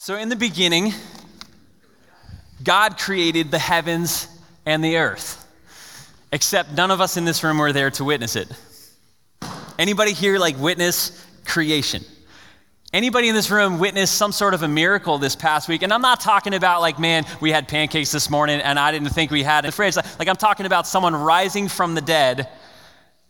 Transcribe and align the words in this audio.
So, 0.00 0.14
in 0.14 0.28
the 0.28 0.36
beginning, 0.36 0.94
God 2.62 2.98
created 2.98 3.50
the 3.50 3.58
heavens 3.58 4.28
and 4.64 4.82
the 4.82 4.98
earth, 4.98 5.44
except 6.30 6.70
none 6.70 6.92
of 6.92 7.00
us 7.00 7.16
in 7.16 7.24
this 7.24 7.42
room 7.42 7.58
were 7.58 7.72
there 7.72 7.90
to 7.90 8.04
witness 8.04 8.36
it. 8.36 8.48
Anybody 9.76 10.12
here 10.12 10.38
like 10.38 10.56
witness 10.56 11.26
creation? 11.44 12.04
Anybody 12.92 13.28
in 13.28 13.34
this 13.34 13.50
room 13.50 13.80
witnessed 13.80 14.14
some 14.14 14.30
sort 14.30 14.54
of 14.54 14.62
a 14.62 14.68
miracle 14.68 15.18
this 15.18 15.34
past 15.34 15.68
week? 15.68 15.82
And 15.82 15.92
I'm 15.92 16.00
not 16.00 16.20
talking 16.20 16.54
about 16.54 16.80
like, 16.80 17.00
man, 17.00 17.26
we 17.40 17.50
had 17.50 17.66
pancakes 17.66 18.12
this 18.12 18.30
morning 18.30 18.60
and 18.60 18.78
I 18.78 18.92
didn't 18.92 19.10
think 19.10 19.32
we 19.32 19.42
had 19.42 19.64
the 19.64 19.72
fridge. 19.72 19.96
Like, 19.96 20.28
I'm 20.28 20.36
talking 20.36 20.64
about 20.64 20.86
someone 20.86 21.14
rising 21.16 21.66
from 21.66 21.96
the 21.96 22.00
dead 22.00 22.48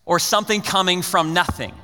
or 0.04 0.18
something 0.18 0.60
coming 0.60 1.00
from 1.00 1.32
nothing. 1.32 1.74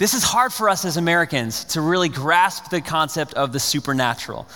This 0.00 0.14
is 0.14 0.22
hard 0.24 0.50
for 0.50 0.70
us 0.70 0.86
as 0.86 0.96
Americans 0.96 1.62
to 1.64 1.82
really 1.82 2.08
grasp 2.08 2.70
the 2.70 2.80
concept 2.80 3.34
of 3.34 3.52
the 3.52 3.60
supernatural. 3.60 4.48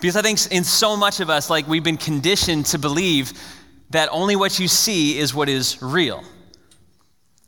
Because 0.00 0.16
I 0.16 0.22
think 0.22 0.44
in 0.50 0.64
so 0.64 0.96
much 0.96 1.20
of 1.20 1.30
us, 1.30 1.48
like 1.48 1.68
we've 1.68 1.84
been 1.84 1.96
conditioned 1.96 2.66
to 2.66 2.78
believe 2.80 3.32
that 3.90 4.08
only 4.10 4.34
what 4.34 4.58
you 4.58 4.66
see 4.66 5.20
is 5.20 5.32
what 5.32 5.48
is 5.48 5.80
real. 5.80 6.24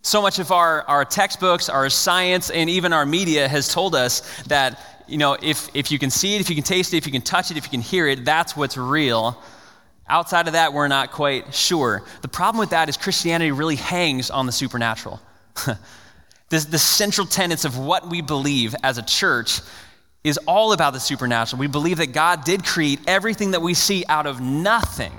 So 0.03 0.23
much 0.23 0.39
of 0.39 0.53
our, 0.53 0.83
our 0.83 1.05
textbooks, 1.05 1.69
our 1.69 1.91
science, 1.91 2.51
and 2.51 2.71
even 2.71 2.93
our 2.93 3.05
media 3.05 3.49
has 3.49 3.67
told 3.67 3.97
us 3.97 4.21
that, 4.45 4.81
you 5.09 5.19
know, 5.19 5.37
if, 5.43 5.75
if 5.75 5.91
you 5.91 5.99
can 5.99 6.11
see 6.11 6.37
it, 6.37 6.41
if 6.41 6.49
you 6.49 6.55
can 6.55 6.63
taste 6.63 6.95
it, 6.95 6.99
if 6.99 7.07
you 7.07 7.11
can 7.11 7.23
touch 7.23 7.51
it, 7.51 7.57
if 7.57 7.65
you 7.65 7.71
can 7.71 7.81
hear 7.81 8.07
it, 8.07 8.25
that's 8.25 8.57
what's 8.57 8.77
real. 8.77 9.43
Outside 10.09 10.47
of 10.47 10.53
that, 10.53 10.73
we're 10.73 10.87
not 10.87 11.11
quite 11.11 11.53
sure. 11.53 12.05
The 12.23 12.29
problem 12.29 12.61
with 12.61 12.71
that 12.71 12.89
is 12.89 12.97
Christianity 12.97 13.51
really 13.51 13.75
hangs 13.75 14.31
on 14.31 14.47
the 14.47 14.53
supernatural. 14.53 15.21
The, 16.51 16.59
the 16.59 16.79
central 16.79 17.27
tenets 17.27 17.65
of 17.65 17.79
what 17.79 18.09
we 18.09 18.23
believe 18.23 18.75
as 18.83 18.99
a 18.99 19.03
church 19.03 19.61
is 20.25 20.39
all 20.47 20.73
about 20.73 20.93
the 20.93 21.01
supernatural. 21.01 21.61
We 21.61 21.67
believe 21.67 21.99
that 21.99 22.13
God 22.13 22.45
did 22.45 22.65
create 22.65 23.01
everything 23.07 23.53
that 23.53 23.63
we 23.63 23.75
see 23.75 24.05
out 24.09 24.27
of 24.27 24.41
nothing. 24.41 25.13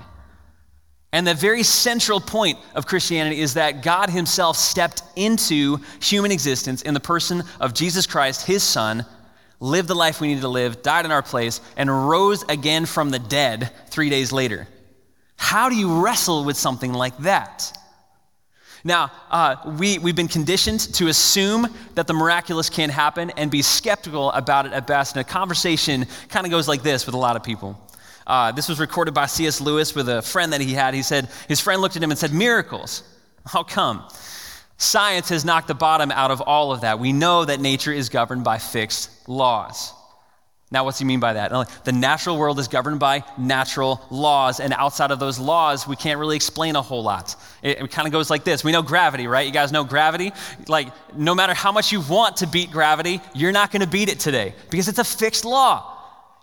And 1.12 1.26
the 1.26 1.34
very 1.34 1.64
central 1.64 2.20
point 2.20 2.60
of 2.76 2.86
Christianity 2.86 3.42
is 3.42 3.56
that 3.56 3.82
God 3.82 4.10
Himself 4.10 4.58
stepped 4.58 5.02
into 5.16 5.80
human 6.02 6.32
existence 6.32 6.84
in 6.84 6.94
the 6.94 7.00
person 7.00 7.44
of 7.60 7.74
Jesus 7.74 8.06
Christ, 8.06 8.46
His 8.46 8.62
Son, 8.62 9.06
lived 9.60 9.88
the 9.88 9.96
life 9.96 10.22
we 10.22 10.28
needed 10.28 10.42
to 10.42 10.48
live, 10.48 10.84
died 10.84 11.06
in 11.06 11.12
our 11.12 11.24
place, 11.24 11.62
and 11.76 11.90
rose 12.08 12.44
again 12.44 12.86
from 12.86 13.10
the 13.10 13.20
dead 13.20 13.72
three 13.90 14.10
days 14.10 14.32
later. 14.32 14.68
How 15.36 15.70
do 15.70 15.76
you 15.76 16.02
wrestle 16.02 16.46
with 16.46 16.58
something 16.58 16.94
like 16.94 17.18
that? 17.20 17.76
Now, 18.84 19.12
uh, 19.30 19.56
we, 19.78 19.98
we've 19.98 20.16
been 20.16 20.28
conditioned 20.28 20.80
to 20.96 21.08
assume 21.08 21.68
that 21.96 22.08
the 22.08 22.14
miraculous 22.14 22.70
can 22.70 22.90
happen 22.90 23.30
and 23.32 23.52
be 23.52 23.62
skeptical 23.62 24.32
about 24.32 24.66
it 24.66 24.74
at 24.74 24.88
best. 24.88 25.16
And 25.16 25.22
a 25.22 25.30
conversation 25.30 26.06
kind 26.30 26.46
of 26.46 26.52
goes 26.52 26.68
like 26.68 26.82
this 26.82 27.06
with 27.06 27.16
a 27.16 27.18
lot 27.18 27.36
of 27.36 27.44
people. 27.44 27.80
Uh, 28.26 28.52
this 28.52 28.70
was 28.70 28.80
recorded 28.80 29.14
by 29.14 29.26
C.S. 29.26 29.60
Lewis 29.60 29.96
with 29.96 30.08
a 30.08 30.22
friend 30.22 30.54
that 30.54 30.62
he 30.62 30.74
had. 30.74 30.94
He 30.94 31.02
said, 31.02 31.30
his 31.48 31.60
friend 31.60 31.82
looked 31.82 31.96
at 31.96 32.04
him 32.04 32.12
and 32.12 32.20
said, 32.20 32.32
Miracles. 32.32 33.04
How 33.46 33.64
come? 33.64 34.04
Science 34.78 35.30
has 35.30 35.44
knocked 35.44 35.68
the 35.68 35.74
bottom 35.74 36.12
out 36.12 36.32
of 36.32 36.40
all 36.40 36.72
of 36.72 36.82
that. 36.82 37.00
We 37.00 37.12
know 37.12 37.44
that 37.44 37.60
nature 37.60 37.92
is 37.92 38.08
governed 38.08 38.44
by 38.44 38.60
fixed 38.60 39.28
laws. 39.28 39.94
Now, 40.72 40.84
what's 40.84 41.00
he 41.00 41.06
mean 41.06 41.20
by 41.20 41.34
that? 41.34 41.52
The 41.84 41.92
natural 41.92 42.38
world 42.38 42.60
is 42.60 42.68
governed 42.68 43.00
by 43.00 43.24
natural 43.40 44.06
laws, 44.12 44.60
and 44.60 44.72
outside 44.74 45.10
of 45.10 45.20
those 45.20 45.40
laws, 45.40 45.88
we 45.88 45.96
can't 45.96 46.20
really 46.20 46.36
explain 46.36 46.76
a 46.76 46.82
whole 46.82 47.02
lot. 47.02 47.36
It, 47.64 47.82
it 47.82 47.92
kind 47.92 48.08
of 48.08 48.12
goes 48.12 48.30
like 48.30 48.44
this 48.44 48.64
We 48.64 48.72
know 48.72 48.84
gravity, 48.84 49.26
right? 49.26 49.48
You 49.48 49.54
guys 49.54 49.72
know 49.72 49.84
gravity? 49.84 50.32
Like, 50.68 50.90
no 51.16 51.34
matter 51.34 51.56
how 51.56 51.72
much 51.72 51.92
you 51.92 52.02
want 52.02 52.38
to 52.38 52.48
beat 52.48 52.70
gravity, 52.70 53.20
you're 53.34 53.52
not 53.52 53.72
going 53.72 53.82
to 53.82 53.88
beat 53.88 54.10
it 54.10 54.20
today 54.20 54.54
because 54.70 54.88
it's 54.88 55.00
a 55.00 55.04
fixed 55.04 55.44
law. 55.44 55.99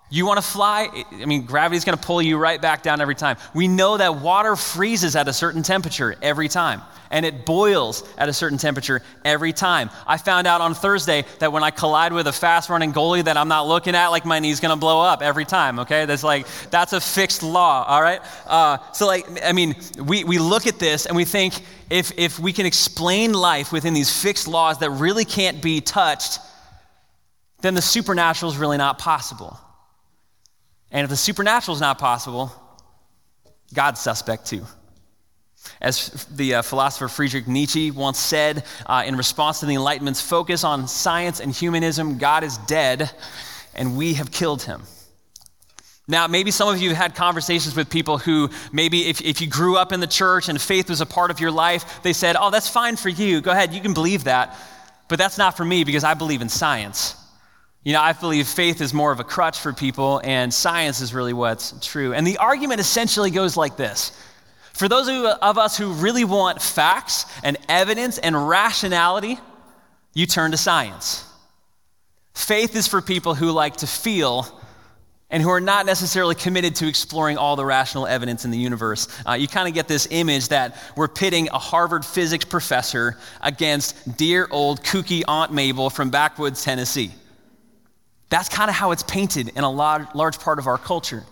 You 0.09 0.25
want 0.25 0.39
to 0.39 0.43
fly? 0.43 1.05
I 1.11 1.27
mean, 1.27 1.47
gravity's 1.47 1.85
going 1.85 1.99
to 1.99 2.05
pull 2.05 2.23
you 2.23 2.39
right 2.39 2.63
back 2.63 2.85
down 2.85 3.01
every 3.01 3.17
time. 3.17 3.39
We 3.55 3.67
know 3.67 3.97
that 3.97 4.21
water 4.21 4.55
freezes 4.55 5.17
at 5.17 5.27
a 5.27 5.33
certain 5.33 5.65
temperature 5.65 6.15
every 6.23 6.49
time, 6.49 6.81
and 7.11 7.27
it 7.27 7.45
boils 7.45 8.09
at 8.17 8.29
a 8.29 8.33
certain 8.33 8.57
temperature 8.57 9.03
every 9.25 9.53
time. 9.53 9.91
I 10.07 10.17
found 10.17 10.47
out 10.47 10.61
on 10.61 10.75
Thursday 10.75 11.25
that 11.41 11.53
when 11.53 11.65
I 11.65 11.73
collide 11.73 12.13
with 12.13 12.29
a 12.29 12.33
fast 12.33 12.71
running 12.71 12.93
goalie 12.93 13.25
that 13.25 13.37
I'm 13.37 13.49
not 13.49 13.67
looking 13.67 13.97
at, 13.97 14.09
like 14.09 14.25
my 14.25 14.39
knee's 14.39 14.61
going 14.61 14.71
to 14.71 14.79
blow 14.79 15.01
up 15.01 15.23
every 15.23 15.45
time, 15.45 15.81
okay? 15.81 16.05
That's 16.05 16.23
like, 16.23 16.47
that's 16.71 16.93
a 16.93 17.01
fixed 17.01 17.43
law, 17.43 17.85
all 17.85 18.01
right? 18.01 18.21
Uh, 18.47 18.79
so, 18.93 19.09
like, 19.09 19.27
I 19.45 19.51
mean, 19.51 19.75
we, 19.99 20.23
we 20.23 20.39
look 20.39 20.69
at 20.69 20.79
this 20.79 21.07
and 21.07 21.17
we 21.17 21.25
think 21.25 21.55
if, 21.91 22.13
if 22.17 22.39
we 22.39 22.53
can 22.53 22.65
explain 22.65 23.33
life 23.33 23.73
within 23.73 23.93
these 23.93 24.23
fixed 24.23 24.47
laws 24.47 24.79
that 24.79 24.91
really 24.91 25.25
can't 25.25 25.61
be 25.61 25.81
touched, 25.81 26.39
then 27.61 27.75
the 27.75 27.83
supernatural 27.83 28.53
is 28.53 28.57
really 28.57 28.77
not 28.77 29.01
possible. 29.01 29.59
And 30.91 31.05
if 31.05 31.11
the 31.11 31.17
supernatural 31.17 31.75
is 31.75 31.81
not 31.81 31.99
possible, 31.99 32.53
God's 33.75 34.01
suspect 34.01 34.47
too. 34.47 34.65
As 35.81 36.27
the 36.27 36.57
uh, 36.57 36.63
philosopher 36.63 37.09
Friedrich 37.09 37.49
Nietzsche 37.49 37.91
once 37.91 38.19
said 38.19 38.65
uh, 38.87 39.03
in 39.07 39.17
response 39.17 39.61
to 39.61 39.67
the 39.67 39.75
Enlightenment's 39.75 40.21
focus 40.21 40.65
on 40.65 40.87
science 40.87 41.41
and 41.41 41.53
humanism, 41.53 42.19
God 42.19 42.45
is 42.45 42.57
dead 42.59 43.11
and 43.75 43.97
we 43.97 44.15
have 44.15 44.31
killed 44.31 44.63
him. 44.63 44.83
Now, 46.09 46.29
maybe 46.29 46.53
some 46.53 46.69
of 46.69 46.81
you 46.81 46.91
have 46.91 46.99
had 46.99 47.15
conversations 47.17 47.75
with 47.75 47.91
people 47.91 48.19
who 48.19 48.49
maybe 48.73 49.09
if, 49.09 49.21
if 49.21 49.41
you 49.41 49.49
grew 49.49 49.77
up 49.77 49.91
in 49.91 49.99
the 49.99 50.07
church 50.07 50.49
and 50.49 50.61
faith 50.61 50.89
was 50.89 51.01
a 51.01 51.07
part 51.07 51.33
of 51.33 51.41
your 51.41 51.51
life, 51.51 52.03
they 52.03 52.13
said, 52.13 52.37
Oh, 52.39 52.51
that's 52.51 52.69
fine 52.69 52.95
for 52.95 53.09
you. 53.09 53.41
Go 53.41 53.51
ahead, 53.51 53.75
you 53.75 53.81
can 53.81 53.93
believe 53.93 54.25
that. 54.25 54.57
But 55.09 55.19
that's 55.19 55.37
not 55.37 55.57
for 55.57 55.65
me 55.65 55.83
because 55.83 56.05
I 56.05 56.15
believe 56.15 56.43
in 56.43 56.49
science. 56.49 57.17
You 57.87 57.93
know, 57.93 58.01
I 58.01 58.15
believe 58.15 58.49
faith 58.49 58.81
is 58.81 58.93
more 58.93 59.13
of 59.13 59.21
a 59.21 59.25
crutch 59.25 59.61
for 59.61 59.73
people, 59.73 60.21
and 60.25 60.53
science 60.53 61.01
is 61.01 61.15
really 61.15 61.33
what's 61.33 61.73
true. 61.87 62.13
And 62.13 62.27
the 62.27 62.39
argument 62.39 62.81
essentially 62.81 63.31
goes 63.31 63.57
like 63.57 63.77
this 63.77 64.11
For 64.73 64.89
those 64.89 65.09
of 65.09 65.57
us 65.57 65.79
who 65.79 65.93
really 65.93 66.25
want 66.25 66.61
facts 66.61 67.27
and 67.45 67.57
evidence 67.69 68.19
and 68.19 68.49
rationality, 68.49 69.39
you 70.15 70.27
turn 70.27 70.51
to 70.51 70.57
science. 70.57 71.25
Faith 72.35 72.75
is 72.75 72.89
for 72.89 73.01
people 73.01 73.37
who 73.37 73.53
like 73.53 73.77
to 73.77 73.87
feel 73.87 74.49
and 75.31 75.41
who 75.41 75.51
are 75.51 75.61
not 75.61 75.87
necessarily 75.87 76.35
committed 76.35 76.75
to 76.77 76.89
exploring 76.89 77.39
all 77.39 77.55
the 77.55 77.65
rational 77.65 78.09
evidence 78.09 78.45
in 78.45 78.51
the 78.51 78.59
universe. 78.59 79.07
Uh, 79.25 79.35
you 79.35 79.47
kind 79.47 79.69
of 79.69 79.75
get 79.75 79.87
this 79.87 80.09
image 80.11 80.49
that 80.49 80.77
we're 80.97 81.07
pitting 81.07 81.49
a 81.51 81.59
Harvard 81.59 82.05
physics 82.05 82.45
professor 82.45 83.17
against 83.43 84.17
dear 84.17 84.49
old 84.51 84.83
kooky 84.83 85.23
Aunt 85.29 85.53
Mabel 85.53 85.89
from 85.89 86.11
backwoods 86.11 86.65
Tennessee. 86.65 87.13
That's 88.29 88.49
kind 88.49 88.69
of 88.69 88.75
how 88.75 88.91
it's 88.91 89.03
painted 89.03 89.49
in 89.57 89.65
a 89.65 89.71
large, 89.71 90.07
large 90.15 90.39
part 90.39 90.59
of 90.59 90.67
our 90.67 90.79
culture. 90.79 91.25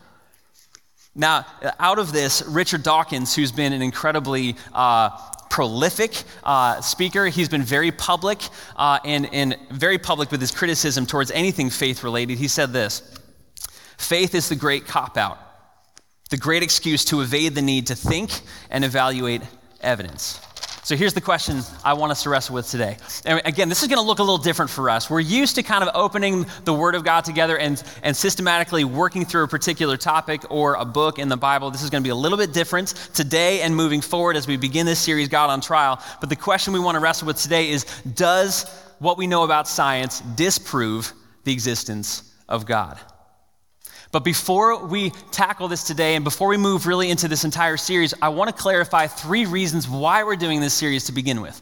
Now, 1.15 1.47
out 1.78 1.99
of 1.99 2.12
this, 2.12 2.43
Richard 2.43 2.82
Dawkins, 2.82 3.34
who's 3.34 3.53
been 3.53 3.72
an 3.72 3.82
incredibly 3.82 4.56
uh, 4.72 5.10
prolific 5.49 6.25
uh, 6.43 6.81
speaker, 6.81 7.27
he's 7.27 7.49
been 7.49 7.62
very 7.62 7.93
public 7.93 8.41
uh, 8.77 8.99
and, 9.05 9.32
and 9.32 9.56
very 9.71 9.99
public 9.99 10.32
with 10.32 10.41
his 10.41 10.50
criticism 10.50 11.06
towards 11.06 11.31
anything 11.31 11.71
faith 11.71 12.03
related. 12.03 12.38
He 12.38 12.49
said 12.49 12.72
this 12.72 13.03
Faith 13.97 14.34
is 14.34 14.49
the 14.49 14.56
great 14.56 14.87
cop 14.87 15.16
out, 15.16 15.38
the 16.31 16.37
great 16.37 16.65
excuse 16.65 17.05
to 17.06 17.21
evade 17.21 17.55
the 17.55 17.62
need 17.62 17.87
to 17.88 17.94
think 17.94 18.31
and 18.71 18.84
evaluate 18.84 19.43
evidence. 19.81 20.41
So 20.84 20.97
here's 20.97 21.15
the 21.15 21.22
question 21.22 21.62
I 21.83 21.95
want 21.95 22.12
us 22.12 22.25
to 22.25 22.28
wrestle 22.28 22.55
with 22.55 22.69
today. 22.69 22.99
And 23.25 23.41
again, 23.47 23.71
this 23.71 23.81
is 23.81 23.89
going 23.89 23.99
to 23.99 24.06
look 24.06 24.19
a 24.19 24.22
little 24.22 24.37
different 24.37 24.71
for 24.71 24.91
us. 24.91 25.09
We're 25.09 25.21
used 25.21 25.55
to 25.55 25.62
kind 25.62 25.83
of 25.83 25.89
opening 25.95 26.45
the 26.67 26.75
Word 26.75 26.95
of 26.95 27.05
God 27.05 27.25
together 27.25 27.56
and, 27.56 27.83
and 28.03 28.15
systematically 28.15 28.84
working 28.84 29.25
through 29.25 29.44
a 29.44 29.49
particular 29.49 29.97
topic 29.97 30.43
or 30.50 30.75
a 30.75 30.84
book 30.84 31.19
in 31.19 31.31
the 31.31 31.39
Bible. 31.39 31.71
This 31.71 31.83
is 31.83 31.89
going 31.89 32.03
to 32.03 32.06
be 32.06 32.11
a 32.11 32.15
little 32.15 32.37
bit 32.37 32.53
different 32.53 32.89
today 33.15 33.62
and 33.62 33.75
moving 33.75 34.03
forward 34.03 34.37
as 34.37 34.47
we 34.47 34.59
begin 34.59 34.84
this 34.84 34.99
series, 34.99 35.28
God 35.28 35.49
on 35.49 35.62
Trial. 35.62 36.03
But 36.21 36.28
the 36.28 36.37
question 36.37 36.75
we 36.75 36.81
want 36.81 36.97
to 36.97 37.00
wrestle 37.00 37.28
with 37.28 37.39
today 37.39 37.71
is 37.71 37.84
Does 38.15 38.69
what 38.99 39.17
we 39.17 39.27
know 39.27 39.44
about 39.44 39.67
science 39.67 40.21
disprove 40.37 41.15
the 41.44 41.53
existence 41.55 42.31
of 42.47 42.67
God? 42.67 43.00
But 44.14 44.22
before 44.22 44.87
we 44.87 45.11
tackle 45.32 45.66
this 45.66 45.82
today 45.82 46.14
and 46.14 46.22
before 46.22 46.46
we 46.46 46.56
move 46.56 46.87
really 46.87 47.11
into 47.11 47.26
this 47.26 47.43
entire 47.43 47.76
series, 47.76 48.14
I 48.22 48.28
want 48.28 48.49
to 48.49 48.55
clarify 48.55 49.08
three 49.08 49.44
reasons 49.44 49.88
why 49.88 50.22
we're 50.22 50.37
doing 50.37 50.61
this 50.61 50.72
series 50.72 51.06
to 51.06 51.12
begin 51.12 51.40
with. 51.40 51.61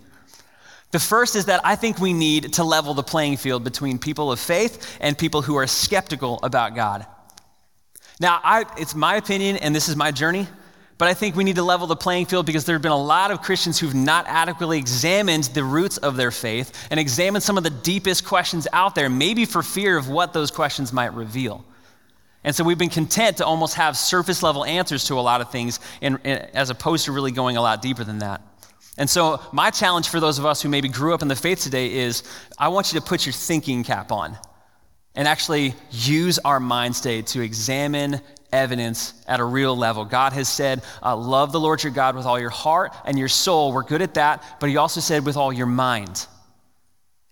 The 0.90 0.98
first 0.98 1.34
is 1.34 1.46
that 1.46 1.62
I 1.64 1.76
think 1.76 1.98
we 1.98 2.12
need 2.12 2.52
to 2.52 2.62
level 2.62 2.92
the 2.92 3.02
playing 3.02 3.38
field 3.38 3.64
between 3.64 3.98
people 3.98 4.30
of 4.30 4.38
faith 4.38 4.98
and 5.00 5.16
people 5.16 5.40
who 5.40 5.54
are 5.54 5.66
skeptical 5.66 6.40
about 6.42 6.74
God. 6.74 7.06
Now, 8.20 8.38
I, 8.44 8.66
it's 8.76 8.94
my 8.94 9.16
opinion, 9.16 9.56
and 9.56 9.74
this 9.74 9.88
is 9.88 9.96
my 9.96 10.10
journey, 10.10 10.46
but 10.98 11.08
I 11.08 11.14
think 11.14 11.34
we 11.34 11.44
need 11.44 11.56
to 11.56 11.62
level 11.62 11.86
the 11.86 11.96
playing 11.96 12.26
field 12.26 12.44
because 12.44 12.66
there 12.66 12.74
have 12.74 12.82
been 12.82 12.92
a 12.92 13.02
lot 13.02 13.30
of 13.30 13.40
Christians 13.40 13.80
who've 13.80 13.94
not 13.94 14.26
adequately 14.28 14.76
examined 14.76 15.44
the 15.44 15.64
roots 15.64 15.96
of 15.96 16.16
their 16.16 16.30
faith 16.30 16.86
and 16.90 17.00
examined 17.00 17.44
some 17.44 17.56
of 17.56 17.64
the 17.64 17.70
deepest 17.70 18.26
questions 18.26 18.68
out 18.74 18.94
there, 18.94 19.08
maybe 19.08 19.46
for 19.46 19.62
fear 19.62 19.96
of 19.96 20.10
what 20.10 20.34
those 20.34 20.50
questions 20.50 20.92
might 20.92 21.14
reveal. 21.14 21.64
And 22.44 22.54
so 22.54 22.64
we've 22.64 22.78
been 22.78 22.90
content 22.90 23.36
to 23.38 23.46
almost 23.46 23.74
have 23.74 23.96
surface 23.96 24.42
level 24.42 24.64
answers 24.64 25.04
to 25.04 25.18
a 25.18 25.20
lot 25.20 25.40
of 25.40 25.50
things, 25.50 25.78
in, 26.00 26.18
in, 26.24 26.38
as 26.54 26.70
opposed 26.70 27.04
to 27.04 27.12
really 27.12 27.32
going 27.32 27.56
a 27.56 27.62
lot 27.62 27.82
deeper 27.82 28.04
than 28.04 28.18
that. 28.18 28.42
And 28.98 29.08
so, 29.08 29.40
my 29.52 29.70
challenge 29.70 30.08
for 30.08 30.20
those 30.20 30.38
of 30.38 30.44
us 30.44 30.60
who 30.60 30.68
maybe 30.68 30.88
grew 30.88 31.14
up 31.14 31.22
in 31.22 31.28
the 31.28 31.36
faith 31.36 31.60
today 31.60 31.92
is 31.92 32.24
I 32.58 32.68
want 32.68 32.92
you 32.92 33.00
to 33.00 33.06
put 33.06 33.24
your 33.24 33.32
thinking 33.32 33.84
cap 33.84 34.12
on. 34.12 34.36
and 35.14 35.28
actually 35.28 35.74
use 35.90 36.38
our 36.38 36.58
mind 36.58 36.96
state 36.96 37.26
to 37.28 37.40
examine 37.42 38.20
evidence 38.52 39.14
at 39.26 39.40
a 39.40 39.44
real 39.44 39.76
level. 39.76 40.04
God 40.04 40.32
has 40.32 40.48
said, 40.48 40.82
uh, 41.02 41.16
Love 41.16 41.52
the 41.52 41.60
Lord 41.60 41.82
your 41.82 41.92
God 41.92 42.16
with 42.16 42.26
all 42.26 42.38
your 42.38 42.50
heart 42.50 42.94
and 43.04 43.18
your 43.18 43.28
soul. 43.28 43.72
We're 43.72 43.82
good 43.82 44.02
at 44.02 44.14
that. 44.14 44.42
But 44.60 44.70
He 44.70 44.76
also 44.76 45.00
said, 45.00 45.24
with 45.24 45.36
all 45.36 45.52
your 45.52 45.66
mind. 45.66 46.26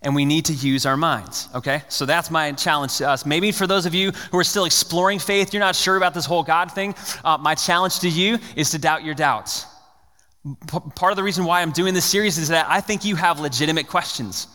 And 0.03 0.15
we 0.15 0.25
need 0.25 0.45
to 0.45 0.53
use 0.53 0.87
our 0.87 0.97
minds, 0.97 1.47
okay? 1.53 1.83
So 1.87 2.07
that's 2.07 2.31
my 2.31 2.51
challenge 2.53 2.97
to 2.97 3.07
us. 3.07 3.23
Maybe 3.23 3.51
for 3.51 3.67
those 3.67 3.85
of 3.85 3.93
you 3.93 4.11
who 4.31 4.39
are 4.39 4.43
still 4.43 4.65
exploring 4.65 5.19
faith, 5.19 5.53
you're 5.53 5.59
not 5.59 5.75
sure 5.75 5.95
about 5.95 6.15
this 6.15 6.25
whole 6.25 6.41
God 6.41 6.71
thing, 6.71 6.95
uh, 7.23 7.37
my 7.37 7.53
challenge 7.53 7.99
to 7.99 8.09
you 8.09 8.39
is 8.55 8.71
to 8.71 8.79
doubt 8.79 9.03
your 9.03 9.13
doubts. 9.13 9.65
P- 10.43 10.79
part 10.95 11.11
of 11.11 11.17
the 11.17 11.23
reason 11.23 11.45
why 11.45 11.61
I'm 11.61 11.71
doing 11.71 11.93
this 11.93 12.05
series 12.05 12.39
is 12.39 12.47
that 12.47 12.65
I 12.67 12.81
think 12.81 13.05
you 13.05 13.15
have 13.15 13.39
legitimate 13.39 13.87
questions. 13.87 14.47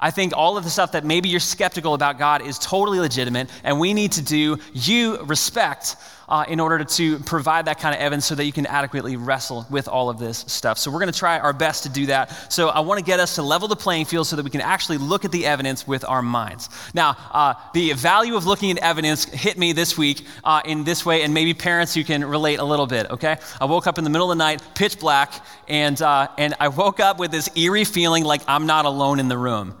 I 0.00 0.10
think 0.10 0.32
all 0.36 0.56
of 0.56 0.64
the 0.64 0.70
stuff 0.70 0.92
that 0.92 1.04
maybe 1.04 1.28
you're 1.28 1.40
skeptical 1.40 1.94
about 1.94 2.18
God 2.18 2.42
is 2.42 2.58
totally 2.58 2.98
legitimate, 2.98 3.48
and 3.62 3.78
we 3.78 3.94
need 3.94 4.12
to 4.12 4.22
do 4.22 4.58
you 4.72 5.22
respect 5.22 5.96
uh, 6.28 6.44
in 6.48 6.60
order 6.60 6.84
to 6.84 7.18
provide 7.20 7.66
that 7.66 7.78
kind 7.78 7.94
of 7.94 8.00
evidence 8.00 8.26
so 8.26 8.34
that 8.34 8.44
you 8.44 8.52
can 8.52 8.66
adequately 8.66 9.16
wrestle 9.16 9.66
with 9.70 9.88
all 9.88 10.08
of 10.08 10.18
this 10.18 10.44
stuff. 10.48 10.78
So, 10.78 10.90
we're 10.90 11.00
going 11.00 11.12
to 11.12 11.18
try 11.18 11.38
our 11.38 11.52
best 11.52 11.82
to 11.84 11.88
do 11.88 12.06
that. 12.06 12.52
So, 12.52 12.68
I 12.68 12.80
want 12.80 12.98
to 12.98 13.04
get 13.04 13.20
us 13.20 13.34
to 13.36 13.42
level 13.42 13.68
the 13.68 13.76
playing 13.76 14.06
field 14.06 14.26
so 14.26 14.36
that 14.36 14.44
we 14.44 14.50
can 14.50 14.60
actually 14.60 14.98
look 14.98 15.24
at 15.24 15.32
the 15.32 15.46
evidence 15.46 15.86
with 15.86 16.04
our 16.04 16.22
minds. 16.22 16.68
Now, 16.94 17.16
uh, 17.32 17.54
the 17.72 17.92
value 17.92 18.36
of 18.36 18.46
looking 18.46 18.70
at 18.70 18.78
evidence 18.78 19.24
hit 19.24 19.58
me 19.58 19.72
this 19.72 19.96
week 19.96 20.24
uh, 20.44 20.62
in 20.64 20.84
this 20.84 21.04
way, 21.04 21.22
and 21.22 21.32
maybe 21.34 21.54
parents, 21.54 21.96
you 21.96 22.04
can 22.04 22.24
relate 22.24 22.58
a 22.58 22.64
little 22.64 22.86
bit, 22.86 23.10
okay? 23.10 23.36
I 23.60 23.64
woke 23.64 23.86
up 23.86 23.98
in 23.98 24.04
the 24.04 24.10
middle 24.10 24.30
of 24.30 24.36
the 24.36 24.44
night, 24.44 24.62
pitch 24.74 24.98
black, 24.98 25.44
and, 25.68 26.00
uh, 26.00 26.28
and 26.38 26.54
I 26.60 26.68
woke 26.68 27.00
up 27.00 27.18
with 27.18 27.30
this 27.30 27.48
eerie 27.56 27.84
feeling 27.84 28.24
like 28.24 28.42
I'm 28.46 28.66
not 28.66 28.84
alone 28.84 29.20
in 29.20 29.28
the 29.28 29.38
room 29.38 29.74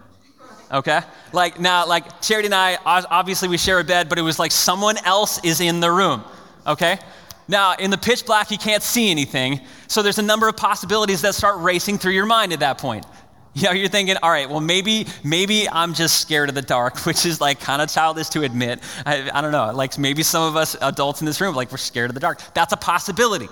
okay? 0.70 1.00
Like 1.32 1.60
now, 1.60 1.86
like 1.86 2.20
Charity 2.20 2.46
and 2.46 2.54
I, 2.54 2.78
obviously 2.84 3.48
we 3.48 3.58
share 3.58 3.80
a 3.80 3.84
bed, 3.84 4.08
but 4.08 4.18
it 4.18 4.22
was 4.22 4.38
like 4.38 4.52
someone 4.52 4.96
else 4.98 5.42
is 5.44 5.60
in 5.60 5.80
the 5.80 5.90
room, 5.90 6.24
okay? 6.66 6.98
Now, 7.46 7.74
in 7.74 7.90
the 7.90 7.98
pitch 7.98 8.24
black, 8.24 8.50
you 8.50 8.58
can't 8.58 8.82
see 8.82 9.10
anything, 9.10 9.60
so 9.86 10.02
there's 10.02 10.18
a 10.18 10.22
number 10.22 10.48
of 10.48 10.56
possibilities 10.56 11.22
that 11.22 11.34
start 11.34 11.60
racing 11.60 11.98
through 11.98 12.12
your 12.12 12.26
mind 12.26 12.52
at 12.52 12.60
that 12.60 12.78
point. 12.78 13.04
You 13.52 13.64
know, 13.64 13.72
you're 13.72 13.88
thinking, 13.88 14.16
all 14.20 14.30
right, 14.30 14.50
well, 14.50 14.60
maybe, 14.60 15.06
maybe 15.22 15.68
I'm 15.68 15.94
just 15.94 16.20
scared 16.20 16.48
of 16.48 16.54
the 16.56 16.62
dark, 16.62 16.98
which 17.06 17.24
is 17.24 17.40
like 17.40 17.60
kind 17.60 17.80
of 17.80 17.88
childish 17.88 18.28
to 18.30 18.42
admit. 18.42 18.80
I, 19.06 19.30
I 19.32 19.40
don't 19.40 19.52
know, 19.52 19.72
like 19.72 19.98
maybe 19.98 20.22
some 20.22 20.42
of 20.42 20.56
us 20.56 20.76
adults 20.80 21.20
in 21.20 21.26
this 21.26 21.40
room, 21.40 21.54
like 21.54 21.70
we're 21.70 21.78
scared 21.78 22.10
of 22.10 22.14
the 22.14 22.20
dark. 22.20 22.40
That's 22.54 22.72
a 22.72 22.76
possibility. 22.76 23.48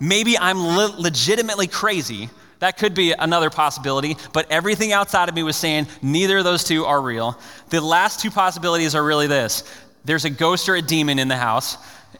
Maybe 0.00 0.38
I'm 0.38 0.58
le- 0.58 0.94
legitimately 0.98 1.66
crazy 1.66 2.30
that 2.64 2.78
could 2.78 2.94
be 2.94 3.12
another 3.12 3.50
possibility, 3.50 4.16
but 4.32 4.50
everything 4.50 4.90
outside 4.90 5.28
of 5.28 5.34
me 5.34 5.42
was 5.42 5.54
saying 5.54 5.86
neither 6.00 6.38
of 6.38 6.44
those 6.44 6.64
two 6.64 6.86
are 6.86 6.98
real. 6.98 7.38
The 7.68 7.82
last 7.82 8.20
two 8.20 8.30
possibilities 8.30 8.94
are 8.94 9.04
really 9.04 9.26
this 9.26 9.64
there's 10.06 10.24
a 10.24 10.30
ghost 10.30 10.66
or 10.70 10.74
a 10.74 10.80
demon 10.80 11.18
in 11.18 11.28
the 11.28 11.36
house, 11.36 11.76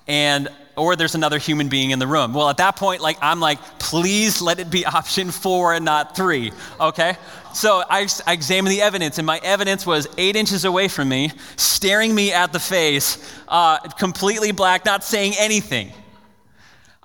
and 0.07 0.49
or 0.77 0.97
there's 0.97 1.15
another 1.15 1.39
human 1.39 1.71
being 1.71 1.93
in 1.93 1.99
the 1.99 2.07
room. 2.07 2.35
Well, 2.35 2.51
at 2.51 2.59
that 2.59 2.77
point, 2.77 3.01
like 3.01 3.17
I'm 3.23 3.41
like, 3.41 3.59
please 3.79 4.43
let 4.43 4.59
it 4.59 4.71
be 4.71 4.85
option 5.01 5.31
four 5.31 5.73
and 5.73 5.83
not 5.83 6.15
three. 6.15 6.53
Okay? 6.79 7.17
So 7.55 7.83
I, 7.89 8.07
I 8.27 8.35
examined 8.35 8.75
the 8.75 8.83
evidence, 8.83 9.17
and 9.17 9.27
my 9.27 9.41
evidence 9.43 9.87
was 9.87 10.09
eight 10.19 10.37
inches 10.37 10.67
away 10.67 10.89
from 10.89 11.09
me, 11.09 11.31
staring 11.57 12.15
me 12.15 12.35
at 12.35 12.53
the 12.53 12.61
face, 12.61 13.17
uh, 13.49 13.79
completely 13.79 14.53
black, 14.53 14.85
not 14.85 15.05
saying 15.05 15.33
anything. 15.39 15.91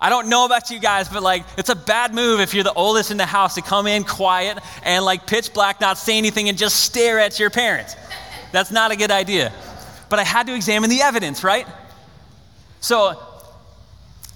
I 0.00 0.08
don't 0.08 0.28
know 0.28 0.46
about 0.46 0.70
you 0.70 0.78
guys, 0.78 1.08
but 1.08 1.22
like, 1.22 1.44
it's 1.58 1.68
a 1.68 1.76
bad 1.76 2.14
move 2.14 2.40
if 2.40 2.54
you're 2.54 2.64
the 2.64 2.72
oldest 2.72 3.10
in 3.10 3.18
the 3.18 3.26
house 3.26 3.56
to 3.56 3.62
come 3.62 3.86
in 3.86 4.04
quiet 4.04 4.58
and 4.82 5.04
like 5.04 5.26
pitch 5.26 5.52
black, 5.52 5.80
not 5.80 5.98
say 5.98 6.16
anything, 6.16 6.48
and 6.48 6.56
just 6.56 6.76
stare 6.76 7.18
at 7.18 7.38
your 7.38 7.50
parents. 7.50 7.96
That's 8.50 8.70
not 8.70 8.92
a 8.92 8.96
good 8.96 9.10
idea. 9.10 9.52
But 10.08 10.18
I 10.18 10.24
had 10.24 10.46
to 10.46 10.54
examine 10.54 10.88
the 10.88 11.02
evidence, 11.02 11.44
right? 11.44 11.66
So 12.80 13.20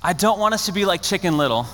I 0.02 0.12
don't 0.12 0.38
want 0.38 0.52
us 0.52 0.66
to 0.66 0.72
be 0.72 0.84
like 0.84 1.02
Chicken 1.02 1.38
Little, 1.38 1.66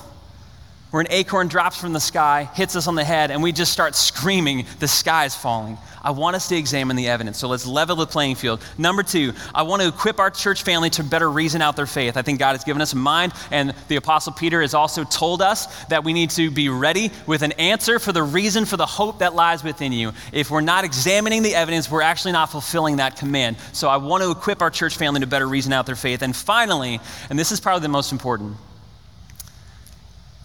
where 0.92 1.00
an 1.00 1.08
acorn 1.10 1.48
drops 1.48 1.80
from 1.80 1.92
the 1.92 2.00
sky, 2.00 2.48
hits 2.54 2.76
us 2.76 2.86
on 2.86 2.94
the 2.94 3.04
head, 3.04 3.32
and 3.32 3.42
we 3.42 3.50
just 3.50 3.72
start 3.72 3.96
screaming, 3.96 4.66
the 4.78 4.88
sky 4.88 5.24
is 5.24 5.34
falling. 5.34 5.78
I 6.02 6.12
want 6.12 6.36
us 6.36 6.48
to 6.48 6.56
examine 6.56 6.96
the 6.96 7.08
evidence. 7.08 7.38
So 7.38 7.48
let's 7.48 7.66
level 7.66 7.96
the 7.96 8.06
playing 8.06 8.36
field. 8.36 8.64
Number 8.78 9.02
two, 9.02 9.34
I 9.54 9.62
want 9.62 9.82
to 9.82 9.88
equip 9.88 10.18
our 10.18 10.30
church 10.30 10.62
family 10.62 10.90
to 10.90 11.04
better 11.04 11.30
reason 11.30 11.60
out 11.62 11.76
their 11.76 11.86
faith. 11.86 12.16
I 12.16 12.22
think 12.22 12.38
God 12.38 12.52
has 12.52 12.64
given 12.64 12.80
us 12.80 12.92
a 12.92 12.96
mind, 12.96 13.32
and 13.50 13.74
the 13.88 13.96
Apostle 13.96 14.32
Peter 14.32 14.62
has 14.62 14.74
also 14.74 15.04
told 15.04 15.42
us 15.42 15.84
that 15.86 16.04
we 16.04 16.12
need 16.12 16.30
to 16.30 16.50
be 16.50 16.68
ready 16.68 17.10
with 17.26 17.42
an 17.42 17.52
answer 17.52 17.98
for 17.98 18.12
the 18.12 18.22
reason 18.22 18.64
for 18.64 18.76
the 18.76 18.86
hope 18.86 19.18
that 19.18 19.34
lies 19.34 19.62
within 19.62 19.92
you. 19.92 20.12
If 20.32 20.50
we're 20.50 20.60
not 20.60 20.84
examining 20.84 21.42
the 21.42 21.54
evidence, 21.54 21.90
we're 21.90 22.02
actually 22.02 22.32
not 22.32 22.50
fulfilling 22.50 22.96
that 22.96 23.16
command. 23.16 23.56
So 23.72 23.88
I 23.88 23.98
want 23.98 24.22
to 24.22 24.30
equip 24.30 24.62
our 24.62 24.70
church 24.70 24.96
family 24.96 25.20
to 25.20 25.26
better 25.26 25.46
reason 25.46 25.72
out 25.72 25.86
their 25.86 25.96
faith. 25.96 26.22
And 26.22 26.34
finally, 26.34 27.00
and 27.28 27.38
this 27.38 27.52
is 27.52 27.60
probably 27.60 27.82
the 27.82 27.88
most 27.88 28.12
important, 28.12 28.56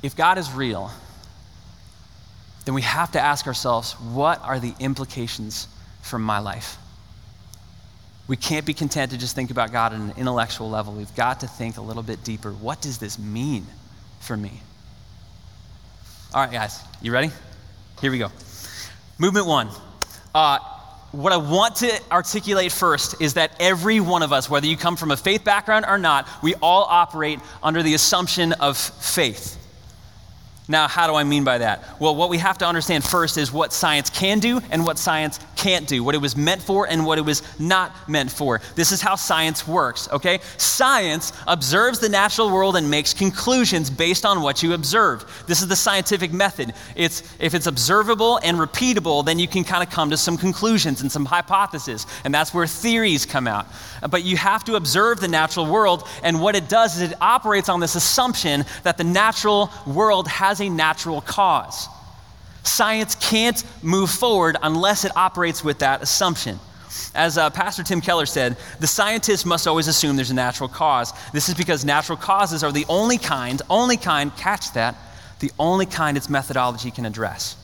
if 0.04 0.16
God 0.16 0.38
is 0.38 0.52
real, 0.52 0.92
then 2.66 2.76
we 2.76 2.82
have 2.82 3.12
to 3.12 3.20
ask 3.20 3.48
ourselves 3.48 3.94
what 3.94 4.42
are 4.42 4.60
the 4.60 4.74
implications 4.80 5.68
for 6.02 6.20
my 6.20 6.40
life? 6.40 6.78
We 8.28 8.36
can't 8.36 8.66
be 8.66 8.74
content 8.74 9.12
to 9.12 9.18
just 9.18 9.36
think 9.36 9.52
about 9.52 9.72
God 9.72 9.94
at 9.94 10.00
an 10.00 10.14
intellectual 10.18 10.70
level. 10.70 10.94
We've 10.94 11.16
got 11.16 11.42
to 11.42 11.48
think 11.48 11.78
a 11.78 11.82
little 11.82 12.02
bit 12.02 12.24
deeper. 12.24 12.52
What 12.52 12.82
does 12.82 12.98
this 12.98 13.20
mean 13.20 13.68
for 14.20 14.36
me? 14.36 14.62
All 16.34 16.42
right, 16.42 16.52
guys, 16.52 16.82
you 17.04 17.12
ready? 17.12 17.30
Here 18.02 18.12
we 18.12 18.18
go. 18.18 18.32
Movement 19.20 19.46
one. 19.46 19.70
Uh, 20.34 20.58
what 21.12 21.32
I 21.32 21.38
want 21.38 21.78
to 21.78 22.02
articulate 22.12 22.72
first 22.72 23.22
is 23.22 23.36
that 23.36 23.52
every 23.60 24.00
one 24.00 24.24
of 24.24 24.34
us, 24.34 24.50
whether 24.50 24.68
you 24.68 24.76
come 24.76 24.98
from 24.98 25.12
a 25.12 25.18
faith 25.18 25.44
background 25.44 25.86
or 25.88 25.98
not, 25.98 26.28
we 26.44 26.56
all 26.56 26.84
operate 26.90 27.40
under 27.64 27.84
the 27.84 27.94
assumption 27.94 28.54
of 28.54 28.76
faith. 28.76 29.58
Now, 30.68 30.88
how 30.88 31.08
do 31.08 31.14
I 31.14 31.24
mean 31.24 31.44
by 31.44 31.60
that? 31.60 32.00
Well, 32.00 32.16
what 32.16 32.30
we 32.30 32.40
have 32.40 32.58
to 32.60 32.68
understand 32.68 33.04
first 33.04 33.38
is 33.38 33.52
what 33.52 33.72
science 33.72 34.10
can 34.10 34.40
do 34.40 34.62
and 34.72 34.84
what 34.84 34.98
science 34.98 35.40
can't 35.56 35.88
do, 35.88 36.04
what 36.04 36.16
it 36.16 36.22
was 36.22 36.36
meant 36.36 36.62
for 36.62 36.88
and 36.88 37.06
what 37.06 37.18
it 37.18 37.22
was 37.22 37.44
not 37.60 38.10
meant 38.10 38.32
for. 38.32 38.62
This 38.76 38.92
is 38.92 39.02
how 39.02 39.16
science 39.16 39.68
works, 39.68 40.10
okay? 40.12 40.40
Science 40.58 41.34
observes 41.48 42.00
the 42.00 42.10
natural 42.10 42.50
world 42.50 42.76
and 42.76 42.90
makes 42.90 43.14
conclusions 43.14 43.90
based 43.90 44.26
on 44.26 44.42
what 44.42 44.64
you 44.64 44.74
observe. 44.74 45.44
This 45.48 45.62
is 45.62 45.68
the 45.68 45.76
scientific 45.76 46.34
method. 46.34 46.74
It's 46.96 47.22
if 47.40 47.54
it's 47.54 47.68
observable 47.68 48.40
and 48.44 48.58
repeatable, 48.58 49.24
then 49.24 49.38
you 49.40 49.48
can 49.48 49.64
kind 49.64 49.84
of 49.84 49.90
come 49.90 50.10
to 50.10 50.18
some 50.18 50.38
conclusions 50.38 51.02
and 51.02 51.12
some 51.12 51.26
hypotheses, 51.26 52.08
and 52.24 52.34
that's 52.34 52.54
where 52.54 52.68
theories 52.68 53.26
come 53.26 53.48
out. 53.48 53.68
But 54.10 54.24
you 54.24 54.38
have 54.38 54.64
to 54.66 54.76
observe 54.76 55.20
the 55.20 55.28
natural 55.28 55.66
world, 55.66 56.07
and 56.24 56.42
what 56.42 56.56
it 56.56 56.69
does 56.69 56.95
is 56.98 57.12
it 57.12 57.18
operates 57.22 57.69
on 57.69 57.80
this 57.80 57.95
assumption 57.95 58.66
that 58.84 58.98
the 58.98 59.04
natural 59.04 59.72
world 59.86 60.28
has 60.28 60.55
has 60.56 60.66
a 60.66 60.69
natural 60.69 61.21
cause. 61.21 61.90
Science 62.64 63.16
can't 63.16 63.64
move 63.83 64.09
forward 64.09 64.56
unless 64.64 65.04
it 65.04 65.16
operates 65.16 65.64
with 65.64 65.80
that 65.80 66.02
assumption. 66.02 66.57
As 67.14 67.38
uh, 67.38 67.50
Pastor 67.50 67.83
Tim 67.83 68.00
Keller 68.00 68.26
said, 68.26 68.56
the 68.80 68.88
scientist 68.88 69.45
must 69.45 69.68
always 69.68 69.88
assume 69.88 70.16
there's 70.16 70.31
a 70.31 70.33
natural 70.33 70.69
cause. 70.69 71.12
This 71.33 71.50
is 71.50 71.56
because 71.56 71.83
natural 71.83 72.18
causes 72.18 72.64
are 72.64 72.71
the 72.71 72.85
only 72.88 73.18
kind, 73.18 73.62
only 73.69 73.97
kind, 73.97 74.35
catch 74.38 74.71
that, 74.74 74.95
the 75.40 75.52
only 75.59 75.85
kind 75.85 76.16
its 76.16 76.30
methodology 76.30 76.90
can 76.90 77.06
address. 77.06 77.57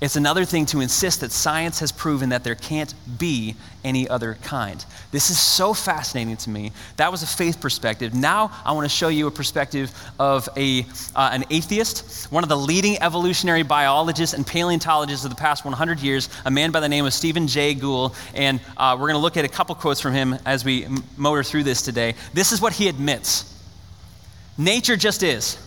It's 0.00 0.16
another 0.16 0.44
thing 0.44 0.66
to 0.66 0.80
insist 0.80 1.20
that 1.20 1.30
science 1.30 1.78
has 1.80 1.92
proven 1.92 2.30
that 2.30 2.44
there 2.44 2.56
can't 2.56 2.92
be 3.18 3.54
any 3.84 4.08
other 4.08 4.36
kind. 4.42 4.84
This 5.12 5.30
is 5.30 5.38
so 5.38 5.72
fascinating 5.72 6.36
to 6.38 6.50
me. 6.50 6.72
That 6.96 7.12
was 7.12 7.22
a 7.22 7.26
faith 7.26 7.60
perspective. 7.60 8.12
Now 8.12 8.50
I 8.64 8.72
want 8.72 8.84
to 8.84 8.88
show 8.88 9.08
you 9.08 9.28
a 9.28 9.30
perspective 9.30 9.92
of 10.18 10.48
a, 10.56 10.84
uh, 11.14 11.30
an 11.32 11.44
atheist, 11.48 12.30
one 12.32 12.42
of 12.42 12.48
the 12.48 12.56
leading 12.56 13.00
evolutionary 13.02 13.62
biologists 13.62 14.34
and 14.34 14.46
paleontologists 14.46 15.24
of 15.24 15.30
the 15.30 15.36
past 15.36 15.64
100 15.64 16.00
years, 16.00 16.28
a 16.44 16.50
man 16.50 16.70
by 16.70 16.80
the 16.80 16.88
name 16.88 17.06
of 17.06 17.14
Stephen 17.14 17.46
Jay 17.46 17.72
Gould. 17.74 18.14
And 18.34 18.60
uh, 18.76 18.96
we're 18.98 19.06
going 19.06 19.14
to 19.14 19.22
look 19.22 19.36
at 19.36 19.44
a 19.44 19.48
couple 19.48 19.74
quotes 19.76 20.00
from 20.00 20.12
him 20.12 20.36
as 20.44 20.64
we 20.64 20.86
motor 21.16 21.44
through 21.44 21.62
this 21.62 21.82
today. 21.82 22.14
This 22.32 22.52
is 22.52 22.60
what 22.60 22.72
he 22.72 22.88
admits 22.88 23.54
Nature 24.56 24.96
just 24.96 25.22
is 25.22 25.58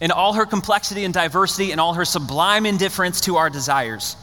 in 0.00 0.10
all 0.10 0.34
her 0.34 0.46
complexity 0.46 1.04
and 1.04 1.14
diversity 1.14 1.72
and 1.72 1.80
all 1.80 1.94
her 1.94 2.04
sublime 2.04 2.66
indifference 2.66 3.20
to 3.22 3.36
our 3.36 3.50
desires. 3.50 4.16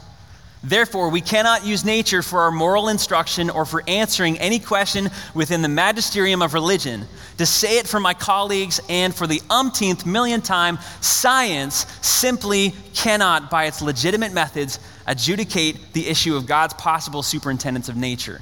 Therefore, 0.64 1.08
we 1.08 1.20
cannot 1.20 1.66
use 1.66 1.84
nature 1.84 2.22
for 2.22 2.42
our 2.42 2.52
moral 2.52 2.88
instruction 2.88 3.50
or 3.50 3.64
for 3.64 3.82
answering 3.88 4.38
any 4.38 4.60
question 4.60 5.10
within 5.34 5.60
the 5.60 5.68
magisterium 5.68 6.40
of 6.40 6.54
religion. 6.54 7.04
To 7.38 7.46
say 7.46 7.78
it 7.78 7.88
for 7.88 7.98
my 7.98 8.14
colleagues 8.14 8.80
and 8.88 9.12
for 9.12 9.26
the 9.26 9.42
umpteenth 9.50 10.06
million 10.06 10.40
time, 10.40 10.78
science 11.00 11.86
simply 12.06 12.74
cannot, 12.94 13.50
by 13.50 13.64
its 13.64 13.82
legitimate 13.82 14.32
methods, 14.32 14.78
adjudicate 15.08 15.94
the 15.94 16.06
issue 16.06 16.36
of 16.36 16.46
God's 16.46 16.74
possible 16.74 17.24
superintendence 17.24 17.88
of 17.88 17.96
nature. 17.96 18.40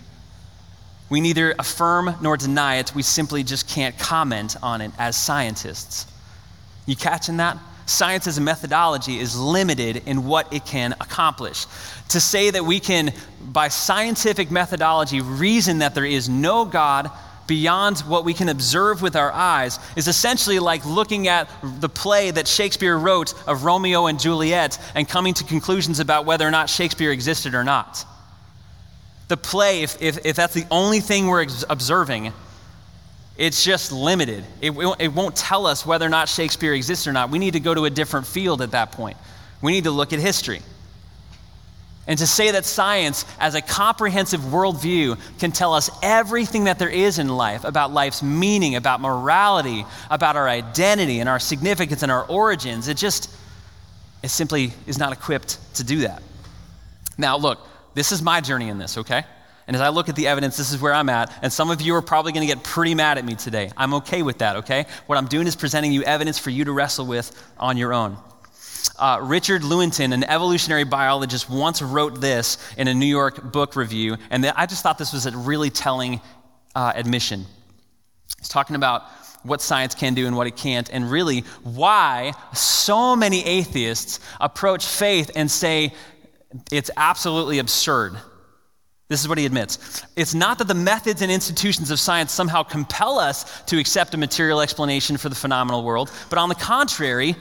We 1.09 1.23
neither 1.23 1.55
affirm 1.59 2.17
nor 2.21 2.37
deny 2.37 2.77
it, 2.77 2.95
we 2.95 3.03
simply 3.03 3.43
just 3.45 3.67
can't 3.67 3.99
comment 3.99 4.57
on 4.63 4.83
it 4.83 4.93
as 4.99 5.17
scientists. 5.17 6.07
You 6.91 6.97
catching 6.97 7.37
that? 7.37 7.57
science 7.87 8.27
as 8.27 8.39
a 8.39 8.41
methodology 8.41 9.19
is 9.19 9.39
limited 9.39 10.03
in 10.07 10.25
what 10.25 10.53
it 10.53 10.65
can 10.65 10.93
accomplish. 11.01 11.67
To 12.11 12.21
say 12.21 12.51
that 12.51 12.65
we 12.65 12.79
can, 12.79 13.13
by 13.41 13.67
scientific 13.67 14.51
methodology, 14.51 15.21
reason 15.21 15.79
that 15.79 15.95
there 15.95 16.05
is 16.05 16.29
no 16.29 16.65
God 16.65 17.11
beyond 17.49 17.99
what 18.01 18.25
we 18.25 18.33
can 18.33 18.49
observe 18.49 19.03
with 19.03 19.17
our 19.17 19.33
eyes 19.33 19.81
is 19.97 20.07
essentially 20.07 20.61
like 20.61 20.87
looking 20.87 21.27
at 21.27 21.51
the 21.81 21.89
play 21.89 22.31
that 22.31 22.47
Shakespeare 22.47 22.97
wrote 22.97 23.35
of 23.49 23.65
Romeo 23.65 24.07
and 24.07 24.21
Juliet 24.21 24.79
and 24.95 25.09
coming 25.09 25.35
to 25.35 25.45
conclusions 25.45 25.99
about 25.99 26.27
whether 26.27 26.47
or 26.47 26.53
not 26.53 26.71
Shakespeare 26.71 27.11
existed 27.11 27.55
or 27.55 27.65
not. 27.65 28.05
The 29.27 29.37
play, 29.37 29.83
if, 29.83 30.01
if, 30.01 30.25
if 30.25 30.37
that's 30.37 30.55
the 30.55 30.67
only 30.71 31.01
thing 31.01 31.27
we're 31.27 31.47
observing, 31.69 32.33
it's 33.37 33.65
just 33.65 33.93
limited. 33.93 34.45
It, 34.61 34.73
it 34.99 35.13
won't 35.13 35.37
tell 35.37 35.67
us 35.67 35.87
whether 35.87 36.05
or 36.05 36.11
not 36.11 36.29
Shakespeare 36.29 36.75
exists 36.75 37.07
or 37.07 37.13
not. 37.13 37.31
We 37.31 37.39
need 37.39 37.53
to 37.55 37.61
go 37.61 37.75
to 37.75 37.85
a 37.87 37.91
different 37.91 38.27
field 38.27 38.61
at 38.61 38.73
that 38.73 38.93
point. 38.93 39.17
We 39.63 39.73
need 39.73 39.85
to 39.85 39.91
look 39.91 40.13
at 40.13 40.19
history. 40.19 40.61
And 42.07 42.19
to 42.19 42.27
say 42.27 42.51
that 42.51 42.65
science, 42.65 43.25
as 43.39 43.55
a 43.55 43.61
comprehensive 43.61 44.41
worldview, 44.41 45.19
can 45.39 45.53
tell 45.53 45.75
us 45.75 45.91
everything 46.03 46.65
that 46.65 46.79
there 46.79 46.89
is 46.89 47.19
in 47.19 47.29
life 47.29 47.65
about 47.65 47.93
life's 47.93 48.23
meaning, 48.23 48.75
about 48.75 49.01
morality, 49.01 49.85
about 50.11 50.35
our 50.35 50.49
identity 50.49 51.21
and 51.21 51.29
our 51.29 51.39
significance 51.39 52.03
and 52.03 52.11
our 52.11 52.25
origins, 52.25 52.89
it 52.89 52.97
just, 52.97 53.35
it 54.23 54.29
simply 54.29 54.73
is 54.87 54.99
not 54.99 55.13
equipped 55.13 55.59
to 55.75 55.85
do 55.85 56.01
that. 56.01 56.23
Now, 57.17 57.37
look, 57.37 57.61
this 57.95 58.13
is 58.13 58.23
my 58.23 58.41
journey 58.41 58.69
in 58.71 58.79
this, 58.79 58.99
okay? 58.99 59.25
And 59.67 59.77
as 59.77 59.83
I 59.83 59.89
look 59.91 60.09
at 60.09 60.17
the 60.17 60.27
evidence, 60.27 60.57
this 60.57 60.73
is 60.73 60.81
where 60.81 60.93
I'm 60.93 61.09
at. 61.09 61.33
And 61.43 61.53
some 61.53 61.71
of 61.71 61.81
you 61.81 61.95
are 61.95 62.03
probably 62.03 62.33
going 62.33 62.47
to 62.47 62.53
get 62.53 62.65
pretty 62.65 62.95
mad 62.95 63.19
at 63.19 63.25
me 63.25 63.37
today. 63.37 63.71
I'm 63.77 63.95
okay 63.95 64.23
with 64.23 64.39
that, 64.39 64.57
okay? 64.57 64.87
What 65.07 65.17
I'm 65.17 65.27
doing 65.27 65.47
is 65.47 65.55
presenting 65.55 65.93
you 65.93 66.03
evidence 66.03 66.39
for 66.39 66.51
you 66.51 66.65
to 66.65 66.73
wrestle 66.73 67.07
with 67.07 67.31
on 67.59 67.77
your 67.77 67.93
own. 67.93 68.17
Uh, 68.99 69.19
Richard 69.23 69.63
Lewontin, 69.63 70.13
an 70.13 70.25
evolutionary 70.25 70.85
biologist, 70.85 71.49
once 71.49 71.83
wrote 71.83 72.21
this 72.21 72.59
in 72.77 72.89
a 72.89 72.95
New 72.95 73.07
York 73.07 73.53
book 73.53 73.77
review, 73.77 74.17
and 74.31 74.45
I 74.47 74.67
just 74.67 74.83
thought 74.83 74.99
this 74.99 75.13
was 75.13 75.27
a 75.27 75.37
really 75.37 75.71
telling 75.71 76.21
uh, 76.75 76.93
admission. 76.95 77.47
He's 78.39 78.49
talking 78.49 78.77
about 78.77 79.03
what 79.43 79.63
science 79.63 79.95
can 79.95 80.15
do 80.15 80.27
and 80.27 80.37
what 80.37 80.47
it 80.47 80.57
can't, 80.57 80.91
and 80.91 81.11
really 81.11 81.41
why 81.63 82.33
so 82.53 83.17
many 83.17 83.45
atheists 83.45 84.21
approach 84.41 84.85
faith 84.85 85.31
and 85.35 85.51
say 85.51 85.93
it's 86.71 86.91
absolutely 86.97 87.59
absurd. 87.59 88.17
This 89.11 89.21
is 89.21 89.29
what 89.29 89.39
he 89.39 89.45
admits. 89.45 90.05
It's 90.15 90.35
not 90.35 90.59
that 90.59 90.69
the 90.69 90.75
methods 90.75 91.21
and 91.21 91.33
institutions 91.33 91.91
of 91.91 91.99
science 91.99 92.31
somehow 92.31 92.63
compel 92.63 93.19
us 93.19 93.61
to 93.63 93.77
accept 93.81 94.15
a 94.15 94.17
material 94.17 94.61
explanation 94.61 95.17
for 95.17 95.29
the 95.29 95.35
phenomenal 95.35 95.83
world, 95.83 96.13
but 96.31 96.39
on 96.39 96.49
the 96.49 96.55
contrary, 96.55 97.35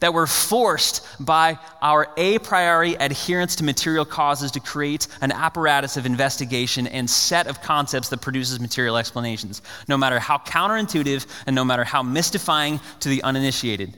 that 0.00 0.12
we're 0.12 0.26
forced 0.26 1.06
by 1.18 1.58
our 1.80 2.08
a 2.18 2.38
priori 2.40 2.92
adherence 2.96 3.56
to 3.56 3.64
material 3.64 4.04
causes 4.04 4.50
to 4.50 4.60
create 4.60 5.08
an 5.22 5.32
apparatus 5.32 5.96
of 5.96 6.04
investigation 6.04 6.86
and 6.86 7.08
set 7.08 7.46
of 7.46 7.62
concepts 7.62 8.10
that 8.10 8.20
produces 8.20 8.60
material 8.60 8.98
explanations, 8.98 9.62
no 9.88 9.96
matter 9.96 10.18
how 10.18 10.36
counterintuitive 10.36 11.26
and 11.46 11.56
no 11.56 11.64
matter 11.64 11.84
how 11.84 12.02
mystifying 12.02 12.78
to 13.00 13.08
the 13.08 13.22
uninitiated. 13.22 13.96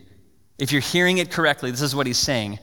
If 0.59 0.71
you're 0.71 0.81
hearing 0.81 1.19
it 1.19 1.33
correctly, 1.33 1.73
this 1.73 1.83
is 1.83 1.97
what 1.97 2.07
he's 2.07 2.19
saying. 2.19 2.61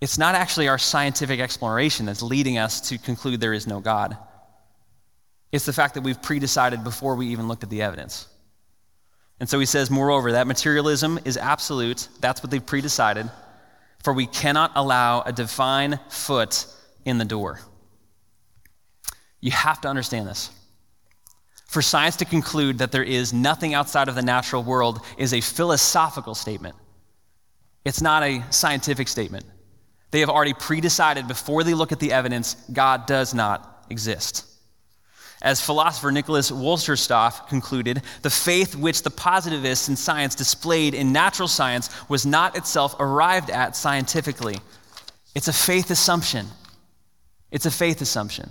It's 0.00 0.18
not 0.18 0.34
actually 0.34 0.68
our 0.68 0.78
scientific 0.78 1.40
exploration 1.40 2.06
that's 2.06 2.22
leading 2.22 2.58
us 2.58 2.80
to 2.88 2.98
conclude 2.98 3.40
there 3.40 3.54
is 3.54 3.66
no 3.66 3.80
God. 3.80 4.16
It's 5.52 5.64
the 5.64 5.72
fact 5.72 5.94
that 5.94 6.02
we've 6.02 6.20
pre-decided 6.20 6.84
before 6.84 7.14
we 7.14 7.28
even 7.28 7.48
looked 7.48 7.62
at 7.62 7.70
the 7.70 7.82
evidence. 7.82 8.28
And 9.40 9.48
so 9.48 9.58
he 9.58 9.66
says, 9.66 9.90
moreover, 9.90 10.32
that 10.32 10.46
materialism 10.46 11.18
is 11.24 11.36
absolute. 11.36 12.08
That's 12.20 12.42
what 12.42 12.50
they've 12.50 12.64
pre 12.64 12.80
decided. 12.80 13.30
For 14.02 14.12
we 14.12 14.26
cannot 14.26 14.72
allow 14.74 15.22
a 15.22 15.32
divine 15.32 15.98
foot 16.08 16.66
in 17.04 17.18
the 17.18 17.24
door. 17.24 17.60
You 19.40 19.50
have 19.52 19.80
to 19.82 19.88
understand 19.88 20.26
this. 20.26 20.50
For 21.66 21.82
science 21.82 22.16
to 22.16 22.24
conclude 22.24 22.78
that 22.78 22.92
there 22.92 23.02
is 23.02 23.32
nothing 23.32 23.74
outside 23.74 24.08
of 24.08 24.14
the 24.14 24.22
natural 24.22 24.62
world 24.62 25.00
is 25.18 25.34
a 25.34 25.40
philosophical 25.40 26.34
statement, 26.34 26.76
it's 27.84 28.02
not 28.02 28.22
a 28.22 28.44
scientific 28.50 29.08
statement. 29.08 29.44
They 30.10 30.20
have 30.20 30.30
already 30.30 30.54
pre 30.54 30.80
decided 30.80 31.28
before 31.28 31.64
they 31.64 31.74
look 31.74 31.92
at 31.92 32.00
the 32.00 32.12
evidence 32.12 32.56
God 32.72 33.06
does 33.06 33.34
not 33.34 33.86
exist. 33.90 34.44
As 35.42 35.60
philosopher 35.60 36.10
Nicholas 36.10 36.50
Wolterstorff 36.50 37.48
concluded, 37.48 38.02
the 38.22 38.30
faith 38.30 38.74
which 38.74 39.02
the 39.02 39.10
positivists 39.10 39.88
in 39.88 39.96
science 39.96 40.34
displayed 40.34 40.94
in 40.94 41.12
natural 41.12 41.48
science 41.48 41.90
was 42.08 42.24
not 42.24 42.56
itself 42.56 42.96
arrived 42.98 43.50
at 43.50 43.76
scientifically. 43.76 44.56
It's 45.34 45.48
a 45.48 45.52
faith 45.52 45.90
assumption. 45.90 46.46
It's 47.50 47.66
a 47.66 47.70
faith 47.70 48.00
assumption. 48.00 48.50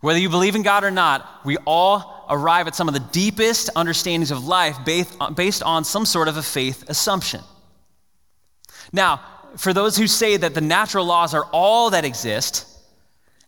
Whether 0.00 0.20
you 0.20 0.28
believe 0.28 0.54
in 0.54 0.62
God 0.62 0.84
or 0.84 0.92
not, 0.92 1.44
we 1.44 1.56
all 1.66 2.24
arrive 2.30 2.68
at 2.68 2.76
some 2.76 2.86
of 2.86 2.94
the 2.94 3.00
deepest 3.00 3.70
understandings 3.74 4.30
of 4.30 4.46
life 4.46 4.78
based 4.84 5.62
on 5.62 5.82
some 5.84 6.06
sort 6.06 6.28
of 6.28 6.36
a 6.36 6.42
faith 6.42 6.84
assumption. 6.88 7.40
Now, 8.92 9.20
for 9.56 9.72
those 9.72 9.96
who 9.96 10.06
say 10.06 10.36
that 10.36 10.54
the 10.54 10.60
natural 10.60 11.04
laws 11.04 11.34
are 11.34 11.44
all 11.52 11.90
that 11.90 12.04
exist, 12.04 12.66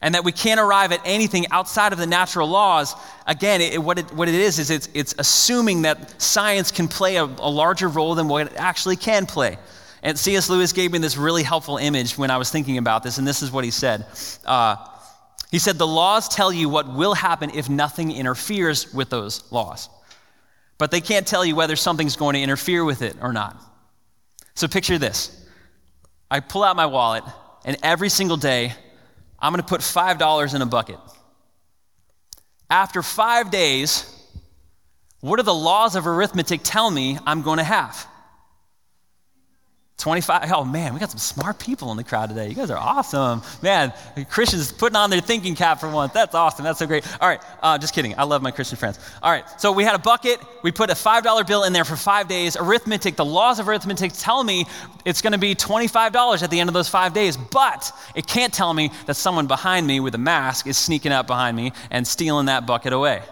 and 0.03 0.15
that 0.15 0.25
we 0.25 0.33
can't 0.33 0.59
arrive 0.59 0.93
at 0.93 1.01
anything 1.05 1.47
outside 1.51 1.93
of 1.93 1.99
the 1.99 2.07
natural 2.07 2.49
laws, 2.49 2.95
again, 3.27 3.61
it, 3.61 3.83
what, 3.83 3.99
it, 3.99 4.13
what 4.15 4.29
it 4.29 4.35
is, 4.35 4.59
is 4.59 4.71
it's, 4.71 4.89
it's 4.95 5.15
assuming 5.19 5.83
that 5.83 6.21
science 6.21 6.71
can 6.71 6.89
play 6.89 7.17
a, 7.17 7.25
a 7.25 7.51
larger 7.51 7.89
role 7.89 8.15
than 8.15 8.27
what 8.27 8.47
it 8.47 8.53
actually 8.57 8.97
can 8.97 9.27
play. 9.27 9.59
And 10.03 10.19
C.S. 10.19 10.49
Lewis 10.49 10.73
gave 10.73 10.93
me 10.93 10.99
this 10.99 11.19
really 11.19 11.43
helpful 11.43 11.77
image 11.77 12.17
when 12.17 12.31
I 12.31 12.39
was 12.39 12.51
thinking 12.51 12.79
about 12.79 13.03
this, 13.03 13.19
and 13.19 13.27
this 13.27 13.43
is 13.43 13.53
what 13.53 13.65
he 13.65 13.71
said. 13.71 14.07
Uh, 14.47 14.77
he 15.51 15.59
said, 15.59 15.77
The 15.77 15.87
laws 15.87 16.29
tell 16.29 16.51
you 16.51 16.71
what 16.71 16.95
will 16.95 17.13
happen 17.13 17.51
if 17.51 17.69
nothing 17.69 18.11
interferes 18.11 18.95
with 18.95 19.11
those 19.11 19.51
laws, 19.53 19.91
but 20.79 20.91
they 20.91 21.03
can't 21.03 21.27
tell 21.27 21.45
you 21.45 21.55
whether 21.55 21.77
something's 21.77 22.17
going 22.17 22.35
to 22.35 22.41
interfere 22.41 22.85
with 22.85 23.03
it 23.03 23.17
or 23.21 23.35
not. 23.35 23.61
So 24.55 24.67
picture 24.67 24.97
this 24.97 25.40
I 26.31 26.41
pull 26.41 26.63
out 26.63 26.77
my 26.77 26.87
wallet, 26.87 27.25
and 27.65 27.77
every 27.83 28.09
single 28.09 28.37
day, 28.37 28.73
I'm 29.39 29.53
going 29.53 29.63
to 29.63 29.69
put 29.69 29.81
$5 29.81 30.55
in 30.55 30.63
a 30.63 30.67
bucket. 30.67 30.99
After 32.69 33.03
five 33.03 33.51
days, 33.51 34.07
what 35.21 35.37
do 35.37 35.43
the 35.43 35.55
laws 35.55 35.97
of 35.97 36.07
arithmetic 36.07 36.61
tell 36.63 36.91
me 36.91 37.19
I'm 37.27 37.43
going 37.43 37.59
to 37.59 37.65
have? 37.65 38.07
25. 40.01 40.51
Oh 40.53 40.65
man, 40.65 40.95
we 40.95 41.01
got 41.01 41.11
some 41.11 41.19
smart 41.19 41.59
people 41.59 41.91
in 41.91 41.97
the 41.97 42.05
crowd 42.05 42.31
today. 42.31 42.49
You 42.49 42.55
guys 42.55 42.71
are 42.71 42.79
awesome. 42.79 43.43
Man, 43.63 43.93
Christians 44.31 44.73
putting 44.73 44.97
on 44.97 45.11
their 45.11 45.21
thinking 45.21 45.55
cap 45.55 45.81
for 45.81 45.89
once. 45.89 46.13
That's 46.13 46.35
awesome. 46.35 46.65
That's 46.65 46.79
so 46.79 46.87
great. 46.87 47.07
All 47.21 47.29
right, 47.29 47.43
uh, 47.63 47.79
just 47.79 47.95
kidding. 47.95 48.19
I 48.19 48.25
love 48.25 48.43
my 48.43 48.51
Christian 48.51 48.79
friends. 48.79 48.99
All 49.23 49.31
right, 49.31 49.45
so 49.61 49.73
we 49.73 49.85
had 49.85 49.95
a 49.95 49.99
bucket. 49.99 50.41
We 50.63 50.73
put 50.73 50.91
a 50.91 50.95
$5 50.95 51.47
bill 51.47 51.65
in 51.65 51.73
there 51.73 51.85
for 51.85 51.97
five 51.97 52.29
days. 52.29 52.57
Arithmetic, 52.57 53.17
the 53.17 53.25
laws 53.25 53.59
of 53.59 53.69
arithmetic 53.69 54.13
tell 54.15 54.43
me 54.43 54.67
it's 55.05 55.23
going 55.23 55.33
to 55.33 55.39
be 55.39 55.55
$25 55.55 56.43
at 56.43 56.51
the 56.51 56.61
end 56.61 56.69
of 56.69 56.75
those 56.75 56.89
five 56.89 57.13
days, 57.13 57.37
but 57.37 57.93
it 58.15 58.27
can't 58.27 58.53
tell 58.53 58.73
me 58.73 58.91
that 59.07 59.15
someone 59.15 59.47
behind 59.47 59.87
me 59.87 60.01
with 60.01 60.15
a 60.15 60.19
mask 60.19 60.67
is 60.67 60.79
sneaking 60.79 61.13
up 61.13 61.27
behind 61.27 61.57
me 61.57 61.73
and 61.91 62.07
stealing 62.07 62.47
that 62.47 62.67
bucket 62.67 62.93
away. 62.93 63.23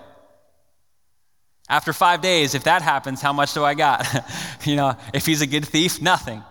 After 1.69 1.93
five 1.93 2.23
days, 2.23 2.55
if 2.55 2.65
that 2.65 2.81
happens, 2.81 3.21
how 3.21 3.33
much 3.33 3.53
do 3.53 3.63
I 3.63 3.75
got? 3.75 4.07
you 4.65 4.77
know, 4.77 4.97
if 5.13 5.27
he's 5.27 5.43
a 5.43 5.47
good 5.47 5.67
thief, 5.67 6.01
nothing. 6.01 6.43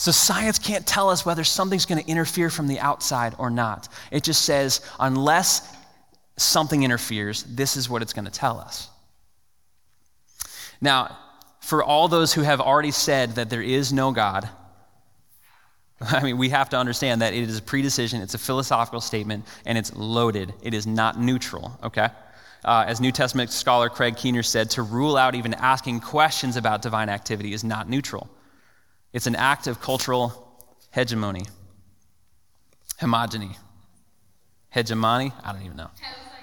So 0.00 0.12
science 0.12 0.58
can't 0.58 0.86
tell 0.86 1.10
us 1.10 1.26
whether 1.26 1.44
something's 1.44 1.84
going 1.84 2.02
to 2.02 2.10
interfere 2.10 2.48
from 2.48 2.66
the 2.66 2.80
outside 2.80 3.34
or 3.36 3.50
not. 3.50 3.86
It 4.10 4.24
just 4.24 4.46
says, 4.46 4.80
unless 4.98 5.76
something 6.38 6.82
interferes, 6.82 7.42
this 7.42 7.76
is 7.76 7.90
what 7.90 8.00
it's 8.00 8.14
going 8.14 8.24
to 8.24 8.30
tell 8.30 8.58
us. 8.58 8.88
Now, 10.80 11.18
for 11.60 11.84
all 11.84 12.08
those 12.08 12.32
who 12.32 12.40
have 12.40 12.62
already 12.62 12.92
said 12.92 13.34
that 13.34 13.50
there 13.50 13.60
is 13.60 13.92
no 13.92 14.10
God, 14.10 14.48
I 16.00 16.22
mean, 16.22 16.38
we 16.38 16.48
have 16.48 16.70
to 16.70 16.78
understand 16.78 17.20
that 17.20 17.34
it 17.34 17.42
is 17.42 17.58
a 17.58 17.62
predecision, 17.62 18.22
it's 18.22 18.32
a 18.32 18.38
philosophical 18.38 19.02
statement, 19.02 19.44
and 19.66 19.76
it's 19.76 19.94
loaded. 19.94 20.54
It 20.62 20.72
is 20.72 20.86
not 20.86 21.20
neutral, 21.20 21.78
okay? 21.82 22.08
Uh, 22.64 22.86
as 22.86 23.02
New 23.02 23.12
Testament 23.12 23.50
scholar 23.50 23.90
Craig 23.90 24.16
Keener 24.16 24.44
said, 24.44 24.70
to 24.70 24.82
rule 24.82 25.18
out 25.18 25.34
even 25.34 25.52
asking 25.52 26.00
questions 26.00 26.56
about 26.56 26.80
divine 26.80 27.10
activity 27.10 27.52
is 27.52 27.64
not 27.64 27.86
neutral. 27.86 28.30
It's 29.12 29.26
an 29.26 29.36
act 29.36 29.66
of 29.66 29.80
cultural 29.80 30.58
hegemony. 30.92 31.42
Homogeny. 33.00 33.56
Hegemony? 34.70 35.32
I 35.42 35.52
don't 35.52 35.62
even 35.62 35.76
know. 35.76 35.90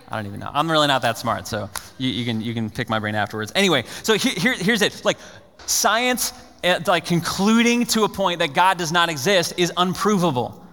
I 0.10 0.16
don't 0.16 0.26
even 0.26 0.40
know. 0.40 0.52
I'm 0.54 0.70
really 0.72 0.88
not 0.88 1.02
that 1.02 1.18
smart, 1.18 1.48
so 1.48 1.70
you, 1.98 2.10
you 2.10 2.26
can, 2.26 2.42
you 2.42 2.54
can 2.54 2.70
pick 2.70 2.90
my 2.90 3.00
brain 3.00 3.16
afterwards. 3.16 3.52
Anyway, 3.56 3.84
so 4.04 4.14
here, 4.14 4.34
here, 4.34 4.54
here's 4.54 4.82
it. 4.82 5.04
Like, 5.04 5.18
science, 5.66 6.34
eh, 6.64 6.80
like 6.88 7.06
concluding 7.06 7.86
to 7.88 8.04
a 8.04 8.10
point 8.10 8.40
that 8.40 8.54
God 8.54 8.78
does 8.78 8.92
not 8.92 9.10
exist 9.10 9.54
is 9.58 9.72
unprovable. 9.76 10.66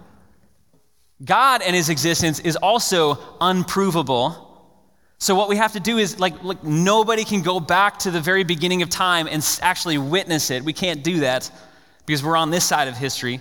God 1.23 1.61
and 1.61 1.75
his 1.75 1.89
existence 1.89 2.39
is 2.39 2.55
also 2.57 3.17
unprovable 3.39 4.45
So 5.17 5.33
what 5.33 5.47
we 5.47 5.55
have 5.55 5.73
to 5.73 5.79
do 5.79 5.97
is 5.97 6.19
like, 6.19 6.43
like 6.43 6.63
nobody 6.63 7.23
can 7.23 7.41
go 7.41 7.59
back 7.59 7.99
to 7.99 8.11
the 8.11 8.19
very 8.19 8.43
beginning 8.43 8.81
of 8.81 8.89
time 8.89 9.27
and 9.29 9.43
actually 9.61 9.97
witness 9.97 10.51
it. 10.51 10.63
We 10.63 10.73
can't 10.73 11.03
do 11.03 11.21
that 11.21 11.49
because 12.05 12.23
we're 12.23 12.37
on 12.37 12.51
this 12.51 12.65
side 12.65 12.87
of 12.87 12.95
history. 12.97 13.39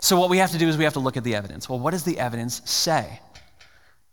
So 0.00 0.18
what 0.18 0.30
we 0.30 0.38
have 0.38 0.50
to 0.52 0.58
do 0.58 0.68
is 0.68 0.76
we 0.76 0.84
have 0.84 0.92
to 0.94 1.00
look 1.00 1.16
at 1.16 1.24
the 1.24 1.34
evidence. 1.34 1.68
Well, 1.68 1.78
what 1.78 1.92
does 1.92 2.04
the 2.04 2.18
evidence 2.18 2.62
say? 2.64 3.20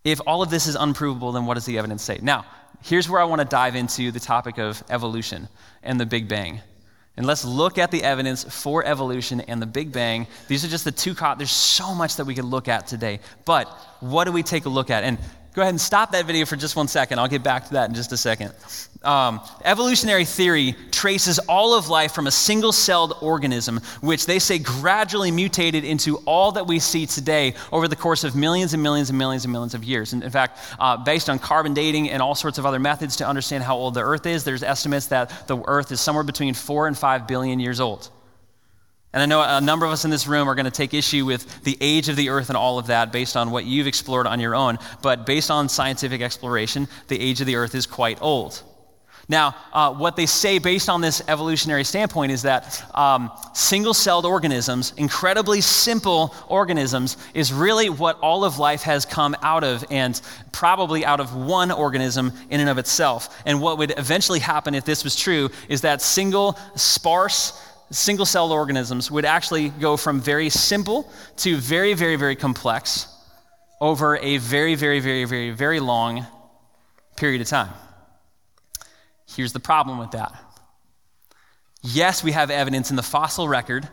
If 0.03 0.19
all 0.25 0.41
of 0.41 0.49
this 0.49 0.67
is 0.67 0.75
unprovable, 0.75 1.31
then 1.31 1.45
what 1.45 1.55
does 1.55 1.65
the 1.65 1.77
evidence 1.77 2.01
say? 2.01 2.19
Now, 2.21 2.45
here's 2.81 3.09
where 3.09 3.21
I 3.21 3.25
want 3.25 3.41
to 3.41 3.47
dive 3.47 3.75
into 3.75 4.11
the 4.11 4.19
topic 4.19 4.57
of 4.57 4.83
evolution 4.89 5.47
and 5.83 5.99
the 5.99 6.05
Big 6.05 6.27
Bang. 6.27 6.61
And 7.17 7.25
let's 7.25 7.43
look 7.43 7.77
at 7.77 7.91
the 7.91 8.01
evidence 8.03 8.43
for 8.43 8.85
evolution 8.85 9.41
and 9.41 9.61
the 9.61 9.65
Big 9.65 9.91
Bang. 9.91 10.27
These 10.47 10.63
are 10.65 10.69
just 10.69 10.85
the 10.85 10.91
two. 10.91 11.13
Co- 11.13 11.35
There's 11.37 11.51
so 11.51 11.93
much 11.93 12.15
that 12.15 12.25
we 12.25 12.33
could 12.33 12.45
look 12.45 12.67
at 12.67 12.87
today. 12.87 13.19
But 13.45 13.67
what 13.99 14.23
do 14.23 14.31
we 14.31 14.43
take 14.43 14.65
a 14.65 14.69
look 14.69 14.89
at? 14.89 15.03
And 15.03 15.19
Go 15.53 15.62
ahead 15.62 15.74
and 15.74 15.81
stop 15.81 16.13
that 16.13 16.25
video 16.25 16.46
for 16.46 16.55
just 16.55 16.77
one 16.77 16.88
second. 16.88 17.20
I'll 17.20 17.27
get 17.27 17.43
back 17.43 17.65
to 17.67 17.74
that 17.74 17.89
in 17.89 17.96
just 17.96 18.13
a 18.13 18.17
second. 18.17 18.53
Um, 19.03 19.41
evolutionary 19.65 20.24
theory 20.24 20.75
traces 20.91 21.39
all 21.39 21.74
of 21.74 21.89
life 21.89 22.13
from 22.13 22.27
a 22.27 22.31
single 22.31 22.72
celled 22.72 23.17
organism, 23.22 23.81
which 24.00 24.27
they 24.27 24.39
say 24.39 24.60
gradually 24.60 25.29
mutated 25.29 25.84
into 25.84 26.17
all 26.20 26.53
that 26.53 26.67
we 26.67 26.79
see 26.79 27.05
today 27.05 27.55
over 27.74 27.89
the 27.89 27.98
course 27.98 28.24
of 28.24 28.34
millions 28.34 28.74
and 28.74 28.81
millions 28.81 29.10
and 29.10 29.20
millions 29.20 29.43
and 29.43 29.51
millions 29.51 29.74
of 29.74 29.84
years. 29.84 30.13
And 30.13 30.24
in 30.24 30.29
fact, 30.29 30.60
uh, 30.79 30.96
based 30.96 31.29
on 31.29 31.38
carbon 31.38 31.74
dating 31.74 32.10
and 32.12 32.22
all 32.22 32.36
sorts 32.36 32.58
of 32.58 32.65
other 32.65 32.79
methods 32.79 33.17
to 33.17 33.27
understand 33.27 33.63
how 33.63 33.75
old 33.75 33.93
the 33.93 34.01
Earth 34.03 34.25
is, 34.25 34.46
there's 34.46 34.63
estimates 34.63 35.08
that 35.08 35.48
the 35.48 35.62
Earth 35.65 35.91
is 35.91 36.00
somewhere 36.00 36.24
between 36.24 36.53
four 36.53 36.88
and 36.88 36.98
five 36.98 37.27
billion 37.27 37.60
years 37.60 37.81
old. 37.81 38.10
And 39.13 39.21
I 39.21 39.25
know 39.25 39.41
a 39.41 39.59
number 39.59 39.85
of 39.85 39.91
us 39.91 40.05
in 40.05 40.11
this 40.11 40.25
room 40.25 40.47
are 40.47 40.55
going 40.55 40.65
to 40.65 40.71
take 40.71 40.93
issue 40.93 41.25
with 41.25 41.63
the 41.63 41.77
age 41.81 42.07
of 42.07 42.15
the 42.15 42.29
earth 42.29 42.49
and 42.49 42.55
all 42.55 42.79
of 42.79 42.87
that 42.87 43.11
based 43.11 43.35
on 43.35 43.51
what 43.51 43.65
you've 43.65 43.87
explored 43.87 44.25
on 44.25 44.39
your 44.39 44.55
own. 44.55 44.79
But 45.01 45.25
based 45.25 45.51
on 45.51 45.67
scientific 45.67 46.21
exploration, 46.21 46.87
the 47.09 47.19
age 47.19 47.41
of 47.41 47.47
the 47.47 47.57
earth 47.57 47.75
is 47.75 47.85
quite 47.85 48.21
old. 48.21 48.63
Now, 49.27 49.55
uh, 49.71 49.93
what 49.93 50.15
they 50.15 50.25
say 50.25 50.59
based 50.59 50.89
on 50.89 50.99
this 50.99 51.21
evolutionary 51.27 51.83
standpoint 51.83 52.31
is 52.31 52.41
that 52.41 52.83
um, 52.97 53.31
single 53.53 53.93
celled 53.93 54.25
organisms, 54.25 54.93
incredibly 54.97 55.61
simple 55.61 56.35
organisms, 56.47 57.17
is 57.33 57.53
really 57.53 57.89
what 57.89 58.19
all 58.19 58.43
of 58.43 58.59
life 58.59 58.81
has 58.81 59.05
come 59.05 59.35
out 59.41 59.63
of, 59.63 59.85
and 59.89 60.19
probably 60.51 61.05
out 61.05 61.19
of 61.19 61.35
one 61.35 61.71
organism 61.71 62.33
in 62.49 62.59
and 62.59 62.69
of 62.69 62.77
itself. 62.77 63.41
And 63.45 63.61
what 63.61 63.77
would 63.77 63.93
eventually 63.97 64.39
happen 64.39 64.75
if 64.75 64.85
this 64.85 65.03
was 65.03 65.15
true 65.15 65.49
is 65.69 65.81
that 65.81 66.01
single, 66.01 66.57
sparse, 66.75 67.53
single 67.91 68.25
celled 68.25 68.51
organisms 68.51 69.12
would 69.12 69.25
actually 69.25 69.69
go 69.69 69.98
from 69.98 70.19
very 70.19 70.50
simple 70.50 71.12
to 71.38 71.57
very, 71.57 71.93
very, 71.93 72.15
very 72.15 72.36
complex 72.36 73.07
over 73.79 74.17
a 74.17 74.38
very, 74.38 74.75
very, 74.75 75.00
very, 75.00 75.25
very, 75.25 75.51
very 75.51 75.79
long 75.79 76.25
period 77.15 77.41
of 77.41 77.48
time. 77.48 77.69
Here's 79.36 79.53
the 79.53 79.60
problem 79.60 79.98
with 79.98 80.12
that. 80.12 80.33
Yes, 81.83 82.24
we 82.24 82.31
have 82.31 82.51
evidence 82.51 82.89
in 82.89 82.95
the 82.95 83.03
fossil 83.03 83.48
record 83.48 83.88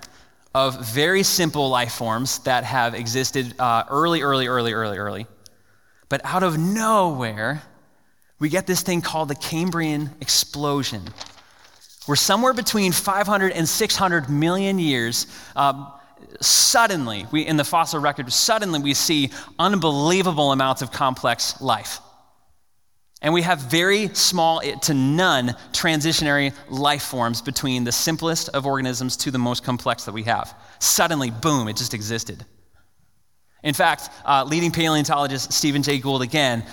of 0.55 0.87
very 0.87 1.23
simple 1.23 1.69
life 1.69 1.93
forms 1.93 2.41
that 2.41 2.65
have 2.65 2.95
existed 2.95 3.55
uh, 3.59 3.85
early, 3.89 4.23
early, 4.23 4.47
early, 4.47 4.73
early, 4.73 4.99
early. 4.99 5.27
But 6.09 6.21
out 6.25 6.43
of 6.43 6.59
nowhere, 6.59 7.63
we 8.39 8.49
get 8.49 8.67
this 8.67 8.83
thing 8.83 9.03
called 9.03 9.29
the 9.29 9.35
Cambrian 9.35 10.11
explosion 10.21 11.03
where 12.09 12.17
somewhere 12.17 12.55
between 12.55 12.91
500 12.91 13.53
and 13.53 13.69
600 13.69 14.31
million 14.31 14.79
years, 14.79 15.27
um, 15.55 15.93
suddenly, 16.41 17.27
we, 17.31 17.47
in 17.47 17.59
the 17.59 17.65
fossil 17.65 18.01
record, 18.01 18.33
suddenly 18.33 18.81
we 18.81 18.95
see 18.95 19.31
unbelievable 19.59 20.53
amounts 20.53 20.81
of 20.81 20.91
complex 20.91 21.61
life. 21.61 22.01
And 23.21 23.35
we 23.35 23.43
have 23.43 23.59
very 23.59 24.09
small 24.15 24.61
to 24.61 24.95
none 24.95 25.49
transitionary 25.73 26.55
life 26.71 27.03
forms 27.03 27.43
between 27.43 27.85
the 27.85 27.93
simplest 27.93 28.49
of 28.51 28.65
organisms 28.65 29.17
to 29.19 29.31
the 29.31 29.39
most 29.39 29.63
complex 29.63 30.05
that 30.05 30.13
we 30.13 30.23
have. 30.23 30.55
Suddenly, 30.79 31.31
boom, 31.31 31.69
it 31.69 31.77
just 31.77 31.93
existed. 31.93 32.43
In 33.65 33.75
fact, 33.75 34.11
uh, 34.25 34.45
leading 34.45 34.71
paleontologist 34.71 35.53
Stephen 35.53 35.83
Jay 35.83 35.99
Gould, 35.99 36.23
again, 36.23 36.65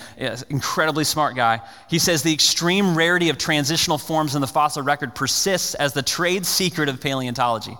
incredibly 0.48 1.02
smart 1.02 1.34
guy, 1.34 1.60
he 1.90 1.98
says 1.98 2.22
the 2.22 2.32
extreme 2.32 2.96
rarity 2.96 3.28
of 3.28 3.38
transitional 3.38 3.98
forms 3.98 4.36
in 4.36 4.40
the 4.40 4.46
fossil 4.46 4.82
record 4.82 5.14
persists 5.14 5.74
as 5.74 5.92
the 5.92 6.02
trade 6.02 6.46
secret 6.46 6.88
of 6.88 7.00
paleontology. 7.00 7.76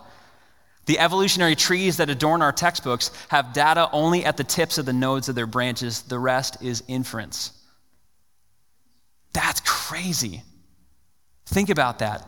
The 0.86 0.98
evolutionary 0.98 1.54
trees 1.54 1.96
that 1.98 2.10
adorn 2.10 2.42
our 2.42 2.52
textbooks 2.52 3.10
have 3.28 3.52
data 3.52 3.88
only 3.92 4.24
at 4.24 4.36
the 4.36 4.44
tips 4.44 4.78
of 4.78 4.86
the 4.86 4.92
nodes 4.92 5.28
of 5.28 5.34
their 5.34 5.46
branches, 5.46 6.02
the 6.02 6.18
rest 6.18 6.62
is 6.62 6.82
inference. 6.88 7.52
That's 9.32 9.60
crazy. 9.60 10.42
Think 11.46 11.70
about 11.70 12.00
that. 12.00 12.26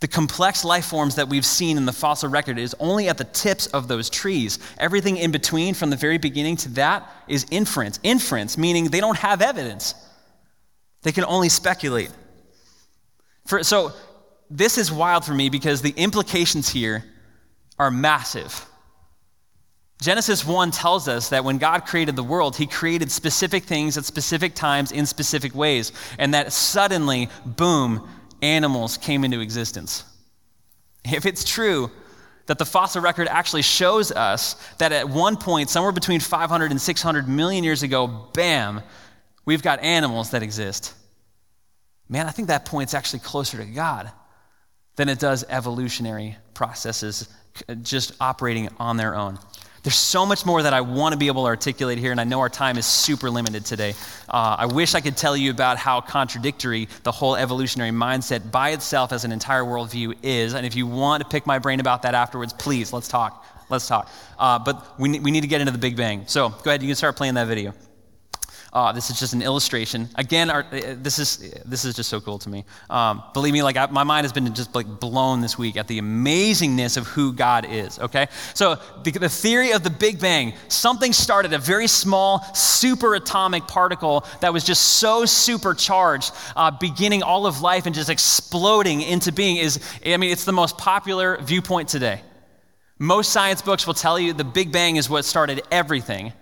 The 0.00 0.08
complex 0.08 0.62
life 0.62 0.84
forms 0.84 1.14
that 1.14 1.28
we've 1.28 1.46
seen 1.46 1.78
in 1.78 1.86
the 1.86 1.92
fossil 1.92 2.28
record 2.28 2.58
is 2.58 2.76
only 2.78 3.08
at 3.08 3.16
the 3.16 3.24
tips 3.24 3.66
of 3.68 3.88
those 3.88 4.10
trees. 4.10 4.58
Everything 4.78 5.16
in 5.16 5.30
between, 5.30 5.72
from 5.72 5.88
the 5.88 5.96
very 5.96 6.18
beginning 6.18 6.56
to 6.58 6.68
that, 6.70 7.10
is 7.28 7.46
inference. 7.50 7.98
Inference, 8.02 8.58
meaning 8.58 8.86
they 8.86 9.00
don't 9.00 9.16
have 9.16 9.40
evidence, 9.40 9.94
they 11.02 11.12
can 11.12 11.24
only 11.24 11.48
speculate. 11.48 12.10
For, 13.46 13.62
so, 13.62 13.92
this 14.50 14.76
is 14.76 14.92
wild 14.92 15.24
for 15.24 15.34
me 15.34 15.48
because 15.48 15.82
the 15.82 15.94
implications 15.96 16.68
here 16.68 17.04
are 17.78 17.90
massive. 17.90 18.66
Genesis 20.00 20.44
1 20.44 20.72
tells 20.72 21.08
us 21.08 21.30
that 21.30 21.42
when 21.42 21.56
God 21.56 21.86
created 21.86 22.16
the 22.16 22.22
world, 22.22 22.54
he 22.54 22.66
created 22.66 23.10
specific 23.10 23.64
things 23.64 23.96
at 23.96 24.04
specific 24.04 24.54
times 24.54 24.92
in 24.92 25.06
specific 25.06 25.54
ways, 25.54 25.92
and 26.18 26.34
that 26.34 26.52
suddenly, 26.52 27.30
boom, 27.44 28.06
animals 28.42 28.96
came 28.96 29.24
into 29.24 29.40
existence. 29.40 30.04
If 31.04 31.26
it's 31.26 31.44
true 31.44 31.90
that 32.46 32.58
the 32.58 32.64
fossil 32.64 33.02
record 33.02 33.28
actually 33.28 33.62
shows 33.62 34.12
us 34.12 34.54
that 34.78 34.92
at 34.92 35.08
one 35.08 35.36
point, 35.36 35.68
somewhere 35.70 35.92
between 35.92 36.20
500 36.20 36.70
and 36.70 36.80
600 36.80 37.28
million 37.28 37.64
years 37.64 37.82
ago, 37.82 38.06
bam, 38.32 38.82
we've 39.44 39.62
got 39.62 39.80
animals 39.80 40.30
that 40.30 40.42
exist. 40.42 40.94
Man, 42.08 42.26
I 42.26 42.30
think 42.30 42.48
that 42.48 42.64
point's 42.64 42.94
actually 42.94 43.20
closer 43.20 43.58
to 43.58 43.64
God 43.64 44.12
than 44.94 45.08
it 45.08 45.18
does 45.18 45.44
evolutionary 45.48 46.36
processes 46.54 47.28
just 47.82 48.12
operating 48.20 48.68
on 48.78 48.96
their 48.96 49.14
own. 49.14 49.38
There's 49.86 49.94
so 49.94 50.26
much 50.26 50.44
more 50.44 50.64
that 50.64 50.72
I 50.72 50.80
want 50.80 51.12
to 51.12 51.16
be 51.16 51.28
able 51.28 51.44
to 51.44 51.46
articulate 51.46 51.98
here, 51.98 52.10
and 52.10 52.20
I 52.20 52.24
know 52.24 52.40
our 52.40 52.48
time 52.48 52.76
is 52.76 52.84
super 52.86 53.30
limited 53.30 53.64
today. 53.64 53.94
Uh, 54.28 54.56
I 54.58 54.66
wish 54.66 54.96
I 54.96 55.00
could 55.00 55.16
tell 55.16 55.36
you 55.36 55.52
about 55.52 55.78
how 55.78 56.00
contradictory 56.00 56.88
the 57.04 57.12
whole 57.12 57.36
evolutionary 57.36 57.92
mindset 57.92 58.50
by 58.50 58.70
itself 58.70 59.12
as 59.12 59.24
an 59.24 59.30
entire 59.30 59.62
worldview 59.62 60.16
is. 60.24 60.54
And 60.54 60.66
if 60.66 60.74
you 60.74 60.88
want 60.88 61.22
to 61.22 61.28
pick 61.28 61.46
my 61.46 61.60
brain 61.60 61.78
about 61.78 62.02
that 62.02 62.16
afterwards, 62.16 62.52
please, 62.52 62.92
let's 62.92 63.06
talk. 63.06 63.46
Let's 63.70 63.86
talk. 63.86 64.10
Uh, 64.40 64.58
but 64.58 64.98
we, 64.98 65.20
we 65.20 65.30
need 65.30 65.42
to 65.42 65.46
get 65.46 65.60
into 65.60 65.72
the 65.72 65.78
Big 65.78 65.96
Bang. 65.96 66.24
So 66.26 66.48
go 66.48 66.70
ahead, 66.72 66.82
you 66.82 66.88
can 66.88 66.96
start 66.96 67.14
playing 67.14 67.34
that 67.34 67.46
video. 67.46 67.72
Uh, 68.72 68.92
this 68.92 69.10
is 69.10 69.18
just 69.18 69.32
an 69.32 69.42
illustration. 69.42 70.08
Again, 70.16 70.50
our, 70.50 70.64
uh, 70.64 70.94
this, 70.98 71.18
is, 71.18 71.54
this 71.64 71.84
is 71.84 71.94
just 71.94 72.10
so 72.10 72.20
cool 72.20 72.38
to 72.40 72.48
me. 72.48 72.64
Um, 72.90 73.22
believe 73.32 73.52
me, 73.52 73.62
like 73.62 73.76
I, 73.76 73.86
my 73.86 74.04
mind 74.04 74.24
has 74.24 74.32
been 74.32 74.52
just 74.54 74.74
like 74.74 74.86
blown 75.00 75.40
this 75.40 75.56
week 75.56 75.76
at 75.76 75.88
the 75.88 76.00
amazingness 76.00 76.96
of 76.96 77.06
who 77.06 77.32
God 77.32 77.66
is, 77.70 77.98
okay? 77.98 78.26
So 78.54 78.78
the, 79.02 79.12
the 79.12 79.28
theory 79.28 79.72
of 79.72 79.82
the 79.82 79.90
Big 79.90 80.20
Bang, 80.20 80.54
something 80.68 81.12
started, 81.12 81.52
a 81.52 81.58
very 81.58 81.86
small 81.86 82.40
superatomic 82.40 83.68
particle 83.68 84.26
that 84.40 84.52
was 84.52 84.64
just 84.64 84.82
so 84.82 85.24
supercharged, 85.24 86.32
uh, 86.56 86.70
beginning 86.70 87.22
all 87.22 87.46
of 87.46 87.60
life 87.60 87.86
and 87.86 87.94
just 87.94 88.10
exploding 88.10 89.00
into 89.00 89.32
being 89.32 89.56
is, 89.56 89.80
I 90.04 90.16
mean, 90.16 90.30
it's 90.30 90.44
the 90.44 90.52
most 90.52 90.76
popular 90.76 91.40
viewpoint 91.40 91.88
today. 91.88 92.20
Most 92.98 93.32
science 93.32 93.62
books 93.62 93.86
will 93.86 93.94
tell 93.94 94.18
you 94.18 94.32
the 94.32 94.44
Big 94.44 94.72
Bang 94.72 94.96
is 94.96 95.08
what 95.08 95.24
started 95.24 95.62
everything 95.70 96.32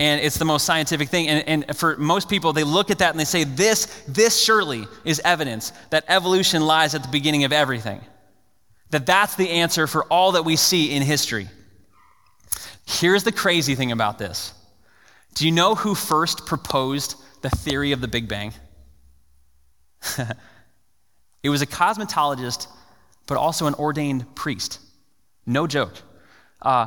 and 0.00 0.20
it's 0.20 0.38
the 0.38 0.44
most 0.44 0.64
scientific 0.64 1.08
thing. 1.08 1.28
And, 1.28 1.64
and, 1.66 1.76
for 1.76 1.96
most 1.96 2.28
people 2.28 2.52
they 2.52 2.64
look 2.64 2.90
at 2.90 2.98
that 3.00 3.10
and 3.10 3.18
they 3.20 3.24
say 3.24 3.44
this 3.44 3.86
this 4.06 4.40
surely 4.40 4.86
is 5.04 5.20
evidence 5.24 5.72
that 5.90 6.04
evolution 6.08 6.62
lies 6.62 6.94
at 6.94 7.02
the 7.02 7.08
beginning 7.08 7.44
of 7.44 7.52
everything. 7.52 8.00
That 8.90 9.06
that's 9.06 9.36
the 9.36 9.50
answer 9.50 9.86
for 9.86 10.04
all 10.04 10.32
that 10.32 10.44
we 10.44 10.56
see 10.56 10.94
in 10.94 11.02
history. 11.02 11.48
Here's 12.86 13.22
the 13.22 13.32
crazy 13.32 13.74
thing 13.74 13.92
about 13.92 14.18
this. 14.18 14.54
Do 15.34 15.44
you 15.44 15.52
know 15.52 15.74
who 15.74 15.94
first 15.94 16.46
proposed 16.46 17.16
the 17.42 17.50
theory 17.50 17.92
of 17.92 18.00
the 18.00 18.08
big 18.08 18.28
bang? 18.28 18.52
It 21.42 21.50
was 21.50 21.62
a 21.62 21.66
cosmetologist 21.66 22.66
but 23.26 23.36
also 23.36 23.66
an 23.66 23.74
ordained 23.74 24.34
priest. 24.34 24.80
No 25.46 25.66
joke 25.66 26.02
uh, 26.62 26.86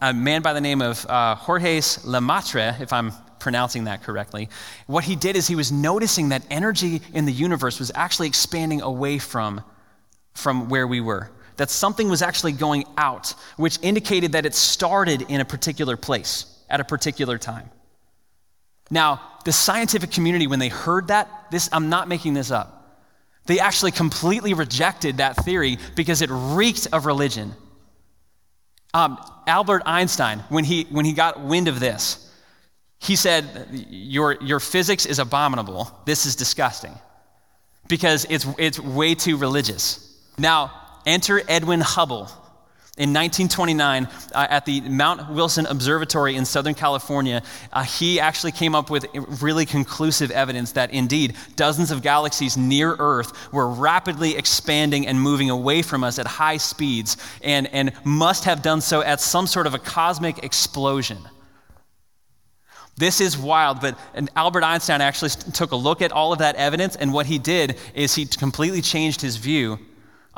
a 0.00 0.12
man 0.12 0.42
by 0.42 0.52
the 0.52 0.60
name 0.60 0.82
of 0.82 1.04
uh, 1.06 1.34
Jorge 1.34 1.80
Lemaitre, 2.04 2.80
if 2.80 2.92
I'm 2.92 3.12
pronouncing 3.38 3.84
that 3.84 4.02
correctly, 4.02 4.48
what 4.86 5.04
he 5.04 5.16
did 5.16 5.36
is 5.36 5.46
he 5.46 5.54
was 5.54 5.70
noticing 5.70 6.30
that 6.30 6.42
energy 6.50 7.00
in 7.12 7.24
the 7.24 7.32
universe 7.32 7.78
was 7.78 7.92
actually 7.94 8.28
expanding 8.28 8.82
away 8.82 9.18
from, 9.18 9.62
from 10.34 10.68
where 10.68 10.86
we 10.86 11.00
were. 11.00 11.30
That 11.56 11.70
something 11.70 12.08
was 12.08 12.22
actually 12.22 12.52
going 12.52 12.84
out, 12.96 13.34
which 13.56 13.78
indicated 13.82 14.32
that 14.32 14.46
it 14.46 14.54
started 14.54 15.22
in 15.22 15.40
a 15.40 15.44
particular 15.44 15.96
place 15.96 16.46
at 16.70 16.80
a 16.80 16.84
particular 16.84 17.38
time. 17.38 17.70
Now, 18.90 19.20
the 19.44 19.52
scientific 19.52 20.10
community, 20.10 20.46
when 20.46 20.58
they 20.58 20.68
heard 20.68 21.08
that, 21.08 21.28
this, 21.50 21.68
I'm 21.72 21.88
not 21.88 22.08
making 22.08 22.34
this 22.34 22.50
up. 22.50 22.74
They 23.46 23.60
actually 23.60 23.92
completely 23.92 24.54
rejected 24.54 25.16
that 25.16 25.36
theory 25.36 25.78
because 25.96 26.22
it 26.22 26.30
reeked 26.30 26.88
of 26.92 27.06
religion. 27.06 27.54
Um, 28.94 29.18
Albert 29.46 29.82
Einstein, 29.86 30.40
when 30.48 30.64
he, 30.64 30.84
when 30.90 31.04
he 31.04 31.12
got 31.12 31.40
wind 31.40 31.68
of 31.68 31.80
this, 31.80 32.24
he 32.98 33.16
said, 33.16 33.44
your, 33.90 34.36
your 34.42 34.60
physics 34.60 35.06
is 35.06 35.18
abominable. 35.18 35.90
This 36.04 36.26
is 36.26 36.36
disgusting 36.36 36.94
because 37.88 38.26
it's, 38.28 38.46
it's 38.58 38.80
way 38.80 39.14
too 39.14 39.36
religious. 39.36 40.04
Now, 40.38 40.72
enter 41.06 41.40
Edwin 41.48 41.80
Hubble. 41.80 42.30
In 42.98 43.10
1929, 43.10 44.08
uh, 44.34 44.46
at 44.50 44.66
the 44.66 44.80
Mount 44.80 45.30
Wilson 45.30 45.66
Observatory 45.66 46.34
in 46.34 46.44
Southern 46.44 46.74
California, 46.74 47.44
uh, 47.72 47.84
he 47.84 48.18
actually 48.18 48.50
came 48.50 48.74
up 48.74 48.90
with 48.90 49.06
really 49.40 49.64
conclusive 49.64 50.32
evidence 50.32 50.72
that 50.72 50.90
indeed 50.90 51.36
dozens 51.54 51.92
of 51.92 52.02
galaxies 52.02 52.56
near 52.56 52.96
Earth 52.98 53.52
were 53.52 53.68
rapidly 53.68 54.36
expanding 54.36 55.06
and 55.06 55.20
moving 55.20 55.48
away 55.48 55.80
from 55.80 56.02
us 56.02 56.18
at 56.18 56.26
high 56.26 56.56
speeds 56.56 57.16
and, 57.44 57.68
and 57.68 57.92
must 58.02 58.42
have 58.42 58.62
done 58.62 58.80
so 58.80 59.00
at 59.00 59.20
some 59.20 59.46
sort 59.46 59.68
of 59.68 59.74
a 59.74 59.78
cosmic 59.78 60.42
explosion. 60.42 61.18
This 62.96 63.20
is 63.20 63.38
wild, 63.38 63.80
but 63.80 63.96
Albert 64.34 64.64
Einstein 64.64 65.00
actually 65.00 65.30
took 65.30 65.70
a 65.70 65.76
look 65.76 66.02
at 66.02 66.10
all 66.10 66.32
of 66.32 66.40
that 66.40 66.56
evidence, 66.56 66.96
and 66.96 67.12
what 67.12 67.26
he 67.26 67.38
did 67.38 67.76
is 67.94 68.16
he 68.16 68.26
completely 68.26 68.82
changed 68.82 69.20
his 69.20 69.36
view. 69.36 69.78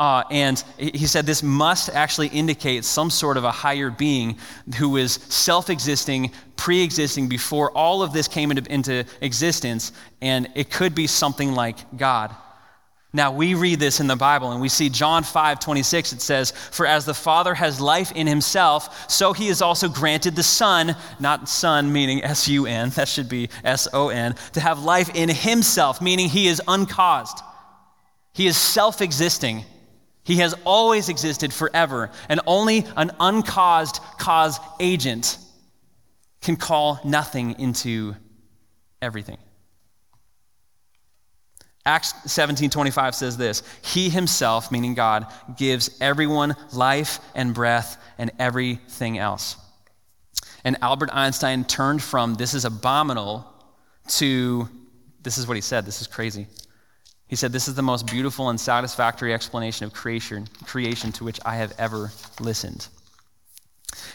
Uh, 0.01 0.25
and 0.31 0.65
he 0.79 1.07
said 1.07 1.27
this 1.27 1.43
must 1.43 1.91
actually 1.91 2.29
indicate 2.29 2.87
some 2.87 3.11
sort 3.11 3.37
of 3.37 3.45
a 3.45 3.51
higher 3.51 3.91
being 3.91 4.39
who 4.79 4.97
is 4.97 5.13
self 5.29 5.69
existing, 5.69 6.33
pre 6.57 6.83
existing 6.83 7.29
before 7.29 7.71
all 7.73 8.03
of 8.03 8.11
this 8.15 8.27
came 8.27 8.51
into, 8.51 8.73
into 8.73 9.05
existence, 9.21 9.93
and 10.23 10.49
it 10.55 10.71
could 10.71 10.95
be 10.95 11.07
something 11.07 11.53
like 11.53 11.77
God. 11.99 12.35
Now, 13.13 13.31
we 13.33 13.53
read 13.53 13.79
this 13.79 14.01
in 14.01 14.07
the 14.07 14.17
Bible 14.17 14.53
and 14.53 14.61
we 14.63 14.71
see 14.71 14.89
John 14.89 15.23
5 15.23 15.61
26, 15.61 16.15
it 16.15 16.23
says, 16.23 16.53
For 16.53 16.87
as 16.87 17.05
the 17.05 17.13
Father 17.13 17.53
has 17.53 17.79
life 17.79 18.11
in 18.13 18.27
himself, 18.27 19.11
so 19.11 19.35
he 19.35 19.49
has 19.49 19.61
also 19.61 19.87
granted 19.87 20.35
the 20.35 20.43
Son, 20.43 20.97
not 21.19 21.47
Son 21.47 21.93
meaning 21.93 22.25
S 22.25 22.49
U 22.49 22.65
N, 22.65 22.89
that 22.91 23.07
should 23.07 23.29
be 23.29 23.51
S 23.65 23.87
O 23.93 24.09
N, 24.09 24.35
to 24.55 24.61
have 24.61 24.83
life 24.83 25.11
in 25.15 25.29
himself, 25.29 26.01
meaning 26.01 26.31
he 26.31 26.49
is 26.49 26.63
uncaused. 26.67 27.41
He 28.33 28.47
is 28.47 28.57
self 28.57 29.03
existing. 29.03 29.67
He 30.31 30.37
has 30.37 30.55
always 30.65 31.09
existed 31.09 31.53
forever, 31.53 32.09
and 32.29 32.41
only 32.47 32.87
an 32.97 33.11
uncaused 33.19 33.99
cause 34.17 34.61
agent 34.79 35.39
can 36.41 36.55
call 36.55 37.01
nothing 37.05 37.59
into 37.59 38.15
everything. 39.03 39.39
Acts 41.85 42.13
17:25 42.29 43.17
says 43.17 43.39
this, 43.39 43.65
he 43.83 44.09
himself, 44.09 44.71
meaning 44.71 44.95
God, 44.95 45.27
gives 45.57 45.91
everyone 46.01 46.55
life 46.73 47.19
and 47.35 47.53
breath 47.53 48.01
and 48.17 48.31
everything 48.39 49.19
else. 49.19 49.57
And 50.63 50.77
Albert 50.81 51.11
Einstein 51.13 51.65
turned 51.65 52.05
from 52.05 52.37
this 52.37 52.55
is 52.55 52.65
abominable 52.65 53.53
to 54.21 54.69
this 55.23 55.39
is 55.39 55.49
what 55.49 55.57
he 55.57 55.61
said, 55.61 55.85
this 55.85 56.01
is 56.01 56.07
crazy. 56.07 56.47
He 57.31 57.37
said 57.37 57.53
this 57.53 57.69
is 57.69 57.77
the 57.77 57.83
most 57.83 58.09
beautiful 58.09 58.49
and 58.49 58.61
satisfactory 58.61 59.33
explanation 59.33 59.87
of 59.87 59.93
creation, 59.93 60.49
creation 60.65 61.13
to 61.13 61.23
which 61.23 61.39
I 61.45 61.55
have 61.55 61.73
ever 61.79 62.11
listened. 62.41 62.89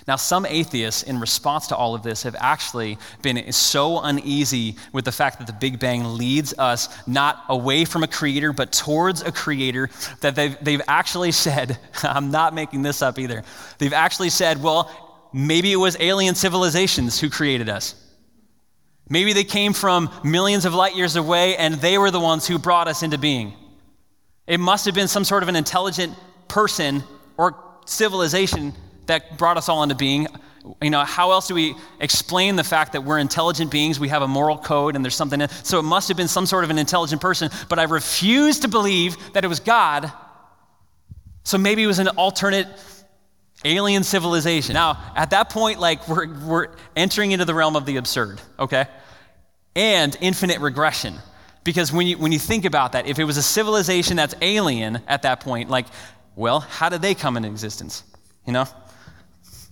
Now, 0.05 0.17
some 0.17 0.45
atheists, 0.45 1.03
in 1.03 1.21
response 1.21 1.67
to 1.67 1.77
all 1.77 1.95
of 1.95 2.03
this, 2.03 2.23
have 2.23 2.35
actually 2.37 2.97
been 3.21 3.53
so 3.53 4.01
uneasy 4.01 4.75
with 4.91 5.05
the 5.05 5.13
fact 5.13 5.39
that 5.39 5.47
the 5.47 5.53
Big 5.53 5.79
Bang 5.79 6.03
leads 6.17 6.53
us 6.59 6.89
not 7.07 7.41
away 7.47 7.85
from 7.85 8.03
a 8.03 8.07
creator, 8.07 8.51
but 8.51 8.73
towards 8.73 9.21
a 9.21 9.31
creator, 9.31 9.89
that 10.19 10.35
they've, 10.35 10.57
they've 10.61 10.81
actually 10.85 11.31
said, 11.31 11.79
I'm 12.03 12.31
not 12.31 12.53
making 12.53 12.81
this 12.81 13.01
up 13.01 13.17
either, 13.17 13.43
they've 13.77 13.93
actually 13.93 14.29
said, 14.29 14.61
well, 14.61 14.91
maybe 15.31 15.71
it 15.71 15.77
was 15.77 15.95
alien 16.01 16.35
civilizations 16.35 17.17
who 17.17 17.29
created 17.29 17.69
us. 17.69 17.95
Maybe 19.07 19.33
they 19.33 19.43
came 19.43 19.73
from 19.73 20.09
millions 20.23 20.65
of 20.65 20.73
light 20.73 20.95
years 20.95 21.15
away 21.15 21.55
and 21.57 21.75
they 21.75 21.97
were 21.97 22.11
the 22.11 22.19
ones 22.19 22.47
who 22.47 22.57
brought 22.57 22.87
us 22.87 23.03
into 23.03 23.17
being. 23.17 23.53
It 24.47 24.59
must 24.59 24.85
have 24.85 24.95
been 24.95 25.07
some 25.07 25.23
sort 25.23 25.43
of 25.43 25.49
an 25.49 25.55
intelligent 25.55 26.13
person 26.47 27.03
or 27.37 27.55
civilization 27.85 28.73
that 29.05 29.37
brought 29.37 29.57
us 29.57 29.69
all 29.69 29.83
into 29.83 29.95
being. 29.95 30.27
You 30.81 30.89
know, 30.89 31.03
how 31.03 31.31
else 31.31 31.47
do 31.47 31.53
we 31.53 31.75
explain 31.99 32.55
the 32.55 32.63
fact 32.63 32.93
that 32.93 33.03
we're 33.03 33.19
intelligent 33.19 33.69
beings? 33.69 33.99
We 33.99 34.09
have 34.09 34.23
a 34.23 34.27
moral 34.27 34.57
code 34.57 34.95
and 34.95 35.05
there's 35.05 35.15
something. 35.15 35.41
In, 35.41 35.49
so 35.49 35.77
it 35.77 35.83
must 35.83 36.07
have 36.07 36.17
been 36.17 36.27
some 36.27 36.47
sort 36.47 36.63
of 36.63 36.71
an 36.71 36.79
intelligent 36.79 37.21
person, 37.21 37.51
but 37.69 37.77
I 37.77 37.83
refuse 37.83 38.59
to 38.61 38.67
believe 38.67 39.15
that 39.33 39.45
it 39.45 39.47
was 39.47 39.59
God. 39.59 40.11
So 41.43 41.59
maybe 41.59 41.83
it 41.83 41.87
was 41.87 41.99
an 41.99 42.07
alternate 42.09 42.67
alien 43.65 44.03
civilization. 44.03 44.75
Now, 44.75 44.97
at 45.15 45.31
that 45.31 45.49
point, 45.49 45.79
like 45.79 46.07
we're, 46.07 46.27
we're 46.45 46.67
entering 46.95 47.31
into 47.31 47.45
the 47.45 47.53
realm 47.53 47.75
of 47.75 47.85
the 47.85 47.97
absurd, 47.97 48.39
okay? 48.57 48.85
And 49.75 50.15
infinite 50.21 50.59
regression. 50.61 51.15
Because 51.63 51.91
when 51.91 52.07
you, 52.07 52.17
when 52.17 52.31
you 52.31 52.39
think 52.39 52.63
about 52.63 52.91
that, 52.91 53.07
if 53.07 53.17
it 53.17 53.23
was 53.23 53.37
a 53.37 53.43
civilization 53.43 54.15
that's 54.15 54.35
alien 54.41 55.01
at 55.07 55.23
that 55.23 55.39
point, 55.39 55.69
like, 55.69 55.87
well, 56.35 56.59
how 56.59 56.89
did 56.89 57.01
they 57.01 57.15
come 57.15 57.37
into 57.37 57.49
existence? 57.49 58.03
You 58.45 58.53
know? 58.53 58.65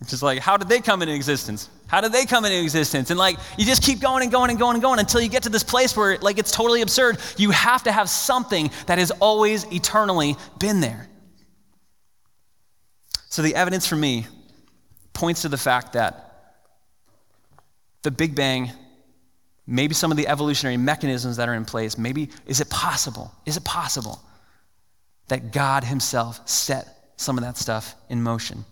Just 0.08 0.24
like, 0.24 0.40
how 0.40 0.58
did 0.58 0.68
they 0.68 0.82
come 0.82 1.02
into 1.02 1.14
existence? 1.14 1.70
How 1.88 2.02
did 2.02 2.12
they 2.12 2.26
come 2.26 2.44
into 2.46 2.60
existence? 2.60 3.12
And 3.12 3.20
like, 3.20 3.38
you 3.58 3.66
just 3.66 3.84
keep 3.84 4.02
going 4.02 4.24
and 4.24 4.32
going 4.32 4.50
and 4.50 4.60
going 4.60 4.74
and 4.74 4.82
going 4.82 5.00
until 5.00 5.22
you 5.22 5.30
get 5.30 5.44
to 5.44 5.50
this 5.50 5.64
place 5.64 5.96
where, 5.96 6.18
like, 6.18 6.40
it's 6.40 6.52
totally 6.52 6.82
absurd. 6.82 7.20
You 7.38 7.52
have 7.52 7.84
to 7.84 7.92
have 7.92 8.10
something 8.10 8.72
that 8.88 8.98
has 8.98 9.12
always 9.12 9.72
eternally 9.72 10.36
been 10.60 10.82
there. 10.82 11.08
So 13.34 13.42
the 13.42 13.56
evidence 13.56 13.88
for 13.88 13.96
me 13.96 14.28
points 15.14 15.42
to 15.42 15.50
the 15.50 15.58
fact 15.58 15.94
that 15.94 16.60
the 18.04 18.12
Big 18.12 18.36
Bang, 18.36 18.72
maybe 19.66 19.96
some 19.96 20.12
of 20.12 20.18
the 20.18 20.28
evolutionary 20.28 20.78
mechanisms 20.78 21.38
that 21.38 21.50
are 21.50 21.56
in 21.56 21.66
place, 21.66 21.98
maybe, 21.98 22.30
is 22.46 22.62
it 22.62 22.70
possible? 22.70 23.34
Is 23.48 23.58
it 23.58 23.64
possible 23.64 24.22
that 25.30 25.52
God 25.52 25.84
Himself 25.84 26.48
set 26.48 27.16
some 27.18 27.40
of 27.40 27.44
that 27.44 27.58
stuff 27.58 27.96
in 28.08 28.22
motion? 28.22 28.66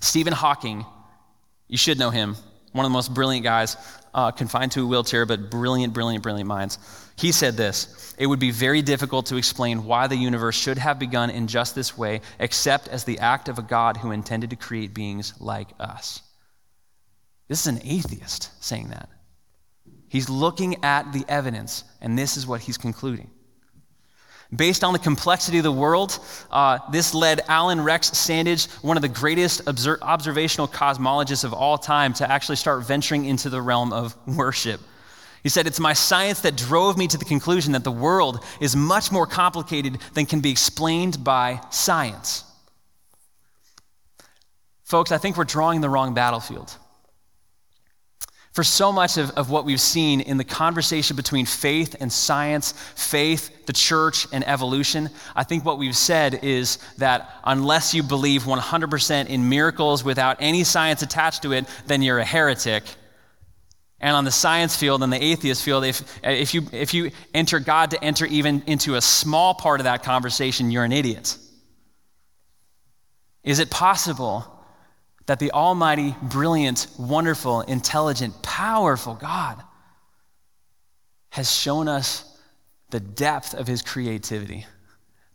Stephen 0.00 0.32
Hawking, 0.32 0.84
you 1.68 1.78
should 1.78 2.00
know 2.00 2.10
him, 2.10 2.34
one 2.72 2.84
of 2.84 2.90
the 2.90 2.94
most 2.94 3.14
brilliant 3.14 3.44
guys, 3.44 3.76
uh, 4.12 4.32
confined 4.32 4.72
to 4.72 4.82
a 4.82 4.86
wheelchair, 4.88 5.24
but 5.24 5.52
brilliant, 5.52 5.92
brilliant, 5.92 6.24
brilliant 6.24 6.48
minds. 6.48 6.80
He 7.18 7.32
said 7.32 7.56
this 7.56 8.14
It 8.16 8.26
would 8.26 8.38
be 8.38 8.52
very 8.52 8.80
difficult 8.80 9.26
to 9.26 9.36
explain 9.36 9.84
why 9.84 10.06
the 10.06 10.16
universe 10.16 10.54
should 10.54 10.78
have 10.78 10.98
begun 10.98 11.30
in 11.30 11.48
just 11.48 11.74
this 11.74 11.98
way, 11.98 12.20
except 12.38 12.88
as 12.88 13.04
the 13.04 13.18
act 13.18 13.48
of 13.48 13.58
a 13.58 13.62
God 13.62 13.96
who 13.96 14.12
intended 14.12 14.50
to 14.50 14.56
create 14.56 14.94
beings 14.94 15.34
like 15.40 15.68
us. 15.80 16.22
This 17.48 17.60
is 17.60 17.66
an 17.66 17.80
atheist 17.82 18.50
saying 18.62 18.88
that. 18.88 19.08
He's 20.08 20.30
looking 20.30 20.84
at 20.84 21.12
the 21.12 21.24
evidence, 21.28 21.84
and 22.00 22.16
this 22.16 22.36
is 22.36 22.46
what 22.46 22.60
he's 22.60 22.78
concluding. 22.78 23.30
Based 24.54 24.82
on 24.82 24.94
the 24.94 24.98
complexity 24.98 25.58
of 25.58 25.64
the 25.64 25.72
world, 25.72 26.18
uh, 26.50 26.78
this 26.90 27.14
led 27.14 27.42
Allan 27.48 27.82
Rex 27.82 28.10
Sandage, 28.12 28.70
one 28.82 28.96
of 28.96 29.02
the 29.02 29.08
greatest 29.08 29.60
obser- 29.66 29.98
observational 30.00 30.68
cosmologists 30.68 31.44
of 31.44 31.52
all 31.52 31.76
time, 31.76 32.14
to 32.14 32.30
actually 32.30 32.56
start 32.56 32.86
venturing 32.86 33.26
into 33.26 33.50
the 33.50 33.60
realm 33.60 33.92
of 33.92 34.16
worship. 34.26 34.80
He 35.42 35.48
said, 35.48 35.66
It's 35.66 35.80
my 35.80 35.92
science 35.92 36.40
that 36.40 36.56
drove 36.56 36.98
me 36.98 37.06
to 37.08 37.18
the 37.18 37.24
conclusion 37.24 37.72
that 37.72 37.84
the 37.84 37.92
world 37.92 38.44
is 38.60 38.74
much 38.74 39.12
more 39.12 39.26
complicated 39.26 39.98
than 40.14 40.26
can 40.26 40.40
be 40.40 40.50
explained 40.50 41.22
by 41.22 41.60
science. 41.70 42.44
Folks, 44.84 45.12
I 45.12 45.18
think 45.18 45.36
we're 45.36 45.44
drawing 45.44 45.80
the 45.80 45.90
wrong 45.90 46.14
battlefield. 46.14 46.74
For 48.52 48.64
so 48.64 48.90
much 48.90 49.18
of, 49.18 49.30
of 49.32 49.50
what 49.50 49.64
we've 49.64 49.80
seen 49.80 50.20
in 50.20 50.36
the 50.36 50.42
conversation 50.42 51.14
between 51.14 51.46
faith 51.46 51.94
and 52.00 52.12
science, 52.12 52.72
faith, 52.96 53.66
the 53.66 53.72
church, 53.72 54.26
and 54.32 54.42
evolution, 54.48 55.10
I 55.36 55.44
think 55.44 55.64
what 55.64 55.78
we've 55.78 55.96
said 55.96 56.40
is 56.42 56.78
that 56.96 57.30
unless 57.44 57.94
you 57.94 58.02
believe 58.02 58.42
100% 58.44 59.26
in 59.28 59.48
miracles 59.48 60.02
without 60.02 60.38
any 60.40 60.64
science 60.64 61.02
attached 61.02 61.42
to 61.42 61.52
it, 61.52 61.66
then 61.86 62.02
you're 62.02 62.18
a 62.18 62.24
heretic. 62.24 62.82
And 64.00 64.14
on 64.14 64.24
the 64.24 64.30
science 64.30 64.76
field 64.76 65.02
and 65.02 65.12
the 65.12 65.22
atheist 65.22 65.62
field, 65.64 65.84
if, 65.84 66.20
if, 66.22 66.54
you, 66.54 66.66
if 66.72 66.94
you 66.94 67.10
enter 67.34 67.58
God 67.58 67.90
to 67.90 68.02
enter 68.02 68.26
even 68.26 68.62
into 68.66 68.94
a 68.94 69.00
small 69.00 69.54
part 69.54 69.80
of 69.80 69.84
that 69.84 70.04
conversation, 70.04 70.70
you're 70.70 70.84
an 70.84 70.92
idiot. 70.92 71.36
Is 73.42 73.58
it 73.58 73.70
possible 73.70 74.44
that 75.26 75.40
the 75.40 75.50
Almighty, 75.50 76.14
brilliant, 76.22 76.86
wonderful, 76.98 77.62
intelligent, 77.62 78.40
powerful 78.42 79.14
God 79.14 79.62
has 81.30 81.54
shown 81.54 81.88
us 81.88 82.24
the 82.90 83.00
depth 83.00 83.52
of 83.54 83.66
his 83.66 83.82
creativity 83.82 84.64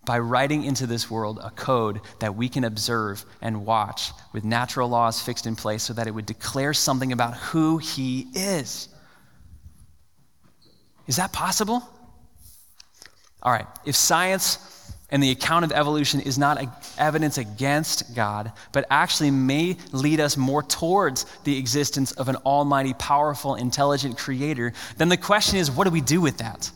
by 0.06 0.20
writing 0.20 0.64
into 0.64 0.86
this 0.86 1.10
world 1.10 1.40
a 1.42 1.50
code 1.52 2.02
that 2.20 2.36
we 2.36 2.50
can 2.50 2.64
observe 2.64 3.26
and 3.42 3.66
watch 3.66 4.12
with 4.34 4.44
natural 4.44 4.90
laws 4.90 5.22
fixed 5.22 5.46
in 5.46 5.56
place 5.56 5.84
so 5.84 5.94
that 5.94 6.08
it 6.08 6.12
would 6.12 6.26
declare 6.26 6.74
something 6.74 7.12
about 7.12 7.36
who 7.36 7.78
he 7.78 8.28
is. 8.34 8.90
Is 11.08 11.18
that 11.18 11.32
possible? 11.34 11.88
All 13.42 13.52
right, 13.52 13.68
if 13.86 13.96
science 13.96 14.58
and 15.10 15.22
the 15.22 15.32
account 15.32 15.64
of 15.64 15.72
evolution 15.72 16.22
is 16.22 16.38
not 16.38 16.60
evidence 16.98 17.38
against 17.38 18.16
God, 18.16 18.52
but 18.72 18.86
actually 18.90 19.32
may 19.32 19.78
lead 19.92 20.20
us 20.20 20.38
more 20.38 20.64
towards 20.64 21.26
the 21.44 21.58
existence 21.58 22.14
of 22.14 22.30
an 22.30 22.38
almighty, 22.38 22.94
powerful, 22.94 23.56
intelligent 23.56 24.18
creator, 24.18 24.74
then 24.98 25.10
the 25.10 25.18
question 25.18 25.60
is 25.60 25.70
what 25.70 25.84
do 25.84 25.92
we 25.92 26.02
do 26.02 26.20
with 26.20 26.38
that? 26.38 26.72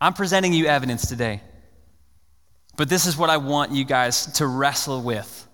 I'm 0.00 0.14
presenting 0.14 0.52
you 0.52 0.66
evidence 0.66 1.06
today. 1.06 1.42
But 2.80 2.88
this 2.88 3.04
is 3.04 3.14
what 3.14 3.28
I 3.28 3.36
want 3.36 3.72
you 3.72 3.84
guys 3.84 4.24
to 4.38 4.46
wrestle 4.46 5.02
with. 5.02 5.46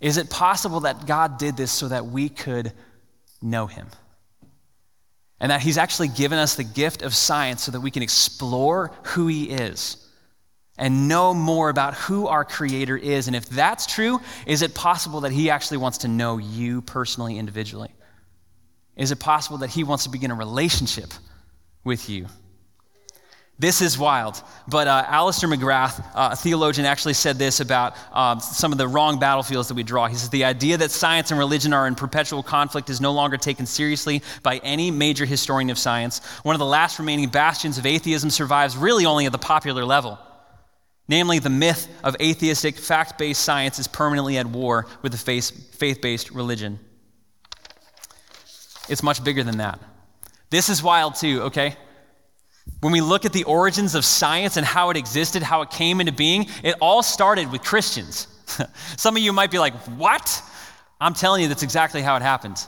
Is 0.00 0.16
it 0.16 0.30
possible 0.30 0.80
that 0.80 1.06
God 1.06 1.38
did 1.38 1.56
this 1.56 1.70
so 1.70 1.86
that 1.86 2.06
we 2.06 2.28
could 2.28 2.72
know 3.40 3.68
him? 3.68 3.86
And 5.38 5.52
that 5.52 5.60
he's 5.60 5.78
actually 5.78 6.08
given 6.08 6.40
us 6.40 6.56
the 6.56 6.64
gift 6.64 7.02
of 7.02 7.14
science 7.14 7.62
so 7.62 7.70
that 7.70 7.80
we 7.80 7.92
can 7.92 8.02
explore 8.02 8.90
who 9.04 9.28
he 9.28 9.44
is 9.44 10.04
and 10.76 11.06
know 11.06 11.34
more 11.34 11.68
about 11.68 11.94
who 11.94 12.26
our 12.26 12.44
Creator 12.44 12.96
is. 12.96 13.28
And 13.28 13.36
if 13.36 13.48
that's 13.48 13.86
true, 13.86 14.18
is 14.44 14.62
it 14.62 14.74
possible 14.74 15.20
that 15.20 15.30
He 15.30 15.50
actually 15.50 15.78
wants 15.78 15.98
to 15.98 16.08
know 16.08 16.38
you 16.38 16.82
personally, 16.82 17.38
individually? 17.38 17.94
Is 18.96 19.12
it 19.12 19.20
possible 19.20 19.58
that 19.58 19.70
He 19.70 19.84
wants 19.84 20.02
to 20.02 20.10
begin 20.10 20.32
a 20.32 20.34
relationship 20.34 21.12
with 21.84 22.10
you? 22.10 22.26
This 23.60 23.82
is 23.82 23.98
wild. 23.98 24.42
But 24.68 24.88
uh, 24.88 25.04
Alister 25.06 25.46
McGrath, 25.46 26.00
uh, 26.14 26.30
a 26.32 26.36
theologian, 26.36 26.86
actually 26.86 27.12
said 27.12 27.38
this 27.38 27.60
about 27.60 27.94
uh, 28.10 28.38
some 28.38 28.72
of 28.72 28.78
the 28.78 28.88
wrong 28.88 29.18
battlefields 29.18 29.68
that 29.68 29.74
we 29.74 29.82
draw. 29.82 30.06
He 30.06 30.14
says, 30.14 30.30
The 30.30 30.44
idea 30.46 30.78
that 30.78 30.90
science 30.90 31.30
and 31.30 31.38
religion 31.38 31.74
are 31.74 31.86
in 31.86 31.94
perpetual 31.94 32.42
conflict 32.42 32.88
is 32.88 33.02
no 33.02 33.12
longer 33.12 33.36
taken 33.36 33.66
seriously 33.66 34.22
by 34.42 34.62
any 34.64 34.90
major 34.90 35.26
historian 35.26 35.68
of 35.68 35.78
science. 35.78 36.24
One 36.42 36.54
of 36.54 36.58
the 36.58 36.64
last 36.64 36.98
remaining 36.98 37.28
bastions 37.28 37.76
of 37.76 37.84
atheism 37.84 38.30
survives 38.30 38.78
really 38.78 39.04
only 39.04 39.26
at 39.26 39.32
the 39.32 39.36
popular 39.38 39.84
level. 39.84 40.18
Namely, 41.06 41.38
the 41.38 41.50
myth 41.50 41.86
of 42.02 42.16
atheistic, 42.18 42.78
fact 42.78 43.18
based 43.18 43.42
science 43.42 43.78
is 43.78 43.88
permanently 43.88 44.38
at 44.38 44.46
war 44.46 44.86
with 45.02 45.12
the 45.12 45.18
faith 45.18 46.00
based 46.00 46.30
religion. 46.30 46.78
It's 48.88 49.02
much 49.02 49.22
bigger 49.22 49.44
than 49.44 49.58
that. 49.58 49.80
This 50.48 50.70
is 50.70 50.82
wild, 50.82 51.16
too, 51.16 51.42
okay? 51.42 51.76
When 52.80 52.92
we 52.92 53.00
look 53.00 53.24
at 53.24 53.32
the 53.32 53.44
origins 53.44 53.94
of 53.94 54.04
science 54.04 54.56
and 54.56 54.66
how 54.66 54.90
it 54.90 54.96
existed, 54.96 55.42
how 55.42 55.62
it 55.62 55.70
came 55.70 56.00
into 56.00 56.12
being, 56.12 56.46
it 56.62 56.76
all 56.80 57.02
started 57.02 57.52
with 57.52 57.62
Christians. 57.62 58.26
Some 58.96 59.16
of 59.16 59.22
you 59.22 59.32
might 59.32 59.50
be 59.50 59.58
like, 59.58 59.74
What? 59.96 60.42
I'm 61.00 61.14
telling 61.14 61.42
you, 61.42 61.48
that's 61.48 61.62
exactly 61.62 62.02
how 62.02 62.16
it 62.16 62.22
happened. 62.22 62.64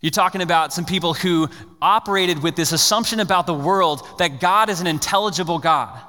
You're 0.00 0.10
talking 0.10 0.40
about 0.40 0.72
some 0.72 0.84
people 0.84 1.14
who 1.14 1.48
operated 1.80 2.42
with 2.42 2.56
this 2.56 2.72
assumption 2.72 3.20
about 3.20 3.46
the 3.46 3.54
world 3.54 4.06
that 4.18 4.40
God 4.40 4.68
is 4.68 4.80
an 4.80 4.86
intelligible 4.86 5.58
God 5.58 6.00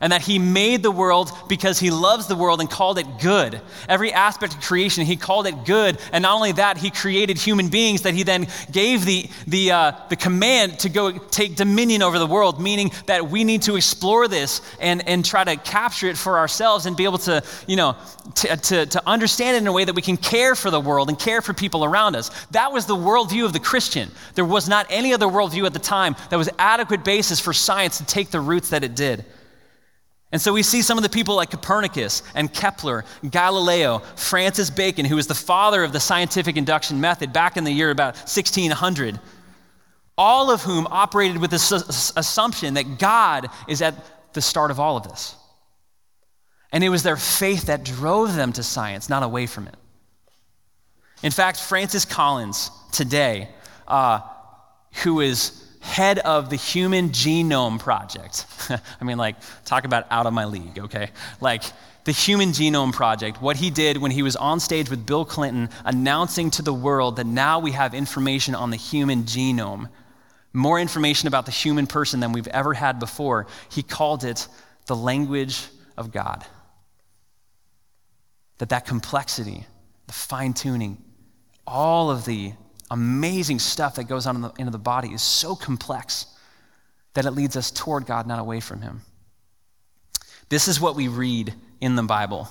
and 0.00 0.12
that 0.12 0.22
he 0.22 0.38
made 0.38 0.82
the 0.82 0.90
world 0.90 1.30
because 1.48 1.78
he 1.78 1.90
loves 1.90 2.26
the 2.26 2.34
world 2.34 2.60
and 2.60 2.70
called 2.70 2.98
it 2.98 3.06
good. 3.20 3.60
Every 3.88 4.12
aspect 4.12 4.54
of 4.54 4.60
creation, 4.60 5.04
he 5.04 5.16
called 5.16 5.46
it 5.46 5.64
good. 5.66 5.98
And 6.12 6.22
not 6.22 6.34
only 6.34 6.52
that, 6.52 6.78
he 6.78 6.90
created 6.90 7.38
human 7.38 7.68
beings 7.68 8.02
that 8.02 8.14
he 8.14 8.22
then 8.22 8.46
gave 8.72 9.04
the, 9.04 9.28
the, 9.46 9.72
uh, 9.72 9.92
the 10.08 10.16
command 10.16 10.78
to 10.80 10.88
go 10.88 11.12
take 11.12 11.54
dominion 11.54 12.02
over 12.02 12.18
the 12.18 12.26
world, 12.26 12.60
meaning 12.60 12.90
that 13.06 13.28
we 13.28 13.44
need 13.44 13.62
to 13.62 13.76
explore 13.76 14.26
this 14.26 14.62
and, 14.80 15.06
and 15.06 15.22
try 15.24 15.44
to 15.44 15.56
capture 15.56 16.08
it 16.08 16.16
for 16.16 16.38
ourselves 16.38 16.86
and 16.86 16.96
be 16.96 17.04
able 17.04 17.18
to, 17.18 17.42
you 17.66 17.76
know, 17.76 17.94
to, 18.36 18.56
to, 18.56 18.86
to 18.86 19.02
understand 19.06 19.56
it 19.56 19.60
in 19.60 19.66
a 19.66 19.72
way 19.72 19.84
that 19.84 19.94
we 19.94 20.02
can 20.02 20.16
care 20.16 20.54
for 20.54 20.70
the 20.70 20.80
world 20.80 21.10
and 21.10 21.18
care 21.18 21.42
for 21.42 21.52
people 21.52 21.84
around 21.84 22.16
us. 22.16 22.30
That 22.52 22.72
was 22.72 22.86
the 22.86 22.96
worldview 22.96 23.44
of 23.44 23.52
the 23.52 23.60
Christian. 23.60 24.10
There 24.34 24.46
was 24.46 24.66
not 24.66 24.86
any 24.88 25.12
other 25.12 25.26
worldview 25.26 25.66
at 25.66 25.74
the 25.74 25.78
time 25.78 26.16
that 26.30 26.36
was 26.36 26.48
adequate 26.58 27.04
basis 27.04 27.38
for 27.38 27.52
science 27.52 27.98
to 27.98 28.06
take 28.06 28.30
the 28.30 28.40
roots 28.40 28.70
that 28.70 28.82
it 28.82 28.94
did. 28.94 29.26
And 30.32 30.40
so 30.40 30.52
we 30.52 30.62
see 30.62 30.82
some 30.82 30.96
of 30.96 31.02
the 31.02 31.08
people 31.08 31.34
like 31.34 31.50
Copernicus 31.50 32.22
and 32.34 32.52
Kepler, 32.52 33.04
Galileo, 33.28 33.98
Francis 34.14 34.70
Bacon, 34.70 35.04
who 35.04 35.16
was 35.16 35.26
the 35.26 35.34
father 35.34 35.82
of 35.82 35.92
the 35.92 35.98
scientific 35.98 36.56
induction 36.56 37.00
method 37.00 37.32
back 37.32 37.56
in 37.56 37.64
the 37.64 37.72
year 37.72 37.90
about 37.90 38.14
1600, 38.14 39.18
all 40.16 40.50
of 40.52 40.62
whom 40.62 40.86
operated 40.88 41.38
with 41.38 41.50
this 41.50 41.72
assumption 42.16 42.74
that 42.74 42.98
God 42.98 43.48
is 43.68 43.82
at 43.82 43.94
the 44.32 44.40
start 44.40 44.70
of 44.70 44.78
all 44.78 44.96
of 44.96 45.02
this. 45.02 45.34
And 46.72 46.84
it 46.84 46.90
was 46.90 47.02
their 47.02 47.16
faith 47.16 47.62
that 47.62 47.84
drove 47.84 48.36
them 48.36 48.52
to 48.52 48.62
science, 48.62 49.08
not 49.08 49.24
away 49.24 49.46
from 49.46 49.66
it. 49.66 49.74
In 51.24 51.32
fact, 51.32 51.58
Francis 51.58 52.04
Collins 52.04 52.70
today, 52.92 53.48
uh, 53.88 54.20
who 55.02 55.20
is 55.20 55.66
head 55.80 56.18
of 56.20 56.50
the 56.50 56.56
Human 56.56 57.10
Genome 57.10 57.78
Project. 57.78 58.46
I 59.00 59.04
mean, 59.04 59.18
like, 59.18 59.36
talk 59.64 59.84
about 59.84 60.06
out 60.10 60.26
of 60.26 60.32
my 60.32 60.44
league, 60.44 60.78
okay? 60.78 61.10
Like, 61.40 61.64
the 62.04 62.12
Human 62.12 62.50
Genome 62.50 62.92
Project, 62.92 63.42
what 63.42 63.56
he 63.56 63.70
did 63.70 63.98
when 63.98 64.10
he 64.10 64.22
was 64.22 64.36
on 64.36 64.60
stage 64.60 64.88
with 64.88 65.04
Bill 65.04 65.24
Clinton 65.24 65.68
announcing 65.84 66.50
to 66.52 66.62
the 66.62 66.72
world 66.72 67.16
that 67.16 67.26
now 67.26 67.58
we 67.58 67.72
have 67.72 67.94
information 67.94 68.54
on 68.54 68.70
the 68.70 68.76
human 68.76 69.24
genome, 69.24 69.88
more 70.52 70.80
information 70.80 71.28
about 71.28 71.46
the 71.46 71.52
human 71.52 71.86
person 71.86 72.20
than 72.20 72.32
we've 72.32 72.48
ever 72.48 72.74
had 72.74 72.98
before, 72.98 73.46
he 73.70 73.82
called 73.82 74.24
it 74.24 74.48
the 74.86 74.96
language 74.96 75.66
of 75.96 76.10
God. 76.10 76.44
That 78.58 78.70
that 78.70 78.86
complexity, 78.86 79.66
the 80.06 80.12
fine 80.12 80.54
tuning, 80.54 81.02
all 81.66 82.10
of 82.10 82.24
the 82.24 82.52
amazing 82.90 83.58
stuff 83.58 83.94
that 83.96 84.04
goes 84.04 84.26
on 84.26 84.36
in 84.36 84.42
the, 84.42 84.52
into 84.58 84.72
the 84.72 84.78
body 84.78 85.08
is 85.08 85.22
so 85.22 85.54
complex 85.54 86.26
that 87.14 87.26
it 87.26 87.32
leads 87.32 87.56
us 87.56 87.70
toward 87.70 88.06
God, 88.06 88.26
not 88.26 88.38
away 88.38 88.60
from 88.60 88.82
Him. 88.82 89.02
This 90.48 90.68
is 90.68 90.80
what 90.80 90.96
we 90.96 91.08
read 91.08 91.54
in 91.80 91.96
the 91.96 92.02
Bible. 92.02 92.48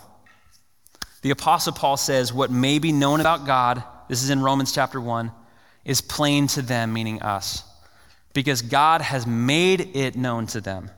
The 1.21 1.32
Apostle 1.32 1.73
Paul 1.73 1.97
says, 1.97 2.34
What 2.34 2.52
may 2.52 2.80
be 2.80 2.91
known 2.91 3.19
about 3.19 3.45
God, 3.45 3.84
this 4.08 4.23
is 4.23 4.30
in 4.30 4.41
Romans 4.41 4.71
chapter 4.71 5.02
1, 5.02 5.32
is 5.84 6.02
plain 6.02 6.47
to 6.47 6.62
them, 6.62 6.93
meaning 6.93 7.21
us, 7.21 7.63
because 8.34 8.62
God 8.62 9.02
has 9.02 9.28
made 9.28 9.95
it 9.95 10.15
known 10.15 10.47
to 10.47 10.62
them. 10.62 10.91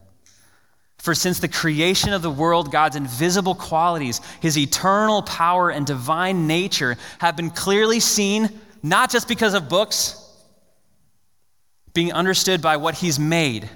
For 1.00 1.16
since 1.16 1.40
the 1.40 1.48
creation 1.48 2.14
of 2.14 2.22
the 2.22 2.30
world, 2.30 2.72
God's 2.72 2.96
invisible 2.96 3.56
qualities, 3.56 4.22
his 4.40 4.56
eternal 4.56 5.24
power 5.24 5.72
and 5.72 5.86
divine 5.86 6.46
nature 6.46 6.96
have 7.18 7.36
been 7.36 7.50
clearly 7.50 8.00
seen 8.00 8.50
not 8.84 9.12
just 9.12 9.28
because 9.28 9.54
of 9.54 9.70
books, 9.70 10.18
being 11.94 12.14
understood 12.14 12.62
by 12.62 12.78
what 12.78 12.96
he's 12.96 13.20
made 13.20 13.70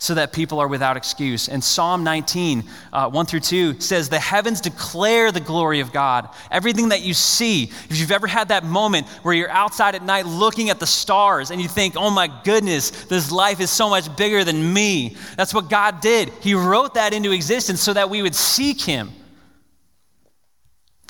so 0.00 0.14
that 0.14 0.32
people 0.32 0.58
are 0.58 0.66
without 0.66 0.96
excuse. 0.96 1.48
And 1.48 1.62
Psalm 1.62 2.02
19, 2.02 2.64
uh, 2.90 3.10
1 3.10 3.26
through 3.26 3.40
2 3.40 3.80
says, 3.80 4.08
The 4.08 4.18
heavens 4.18 4.62
declare 4.62 5.30
the 5.30 5.40
glory 5.40 5.80
of 5.80 5.92
God. 5.92 6.30
Everything 6.50 6.88
that 6.88 7.02
you 7.02 7.12
see, 7.12 7.64
if 7.64 7.98
you've 7.98 8.10
ever 8.10 8.26
had 8.26 8.48
that 8.48 8.64
moment 8.64 9.06
where 9.22 9.34
you're 9.34 9.50
outside 9.50 9.94
at 9.94 10.02
night 10.02 10.24
looking 10.24 10.70
at 10.70 10.80
the 10.80 10.86
stars 10.86 11.50
and 11.50 11.60
you 11.60 11.68
think, 11.68 11.96
Oh 11.98 12.10
my 12.10 12.28
goodness, 12.44 12.90
this 13.04 13.30
life 13.30 13.60
is 13.60 13.70
so 13.70 13.90
much 13.90 14.16
bigger 14.16 14.42
than 14.42 14.72
me. 14.72 15.16
That's 15.36 15.52
what 15.52 15.68
God 15.68 16.00
did. 16.00 16.30
He 16.40 16.54
wrote 16.54 16.94
that 16.94 17.12
into 17.12 17.32
existence 17.32 17.82
so 17.82 17.92
that 17.92 18.08
we 18.08 18.22
would 18.22 18.34
seek 18.34 18.80
Him. 18.80 19.12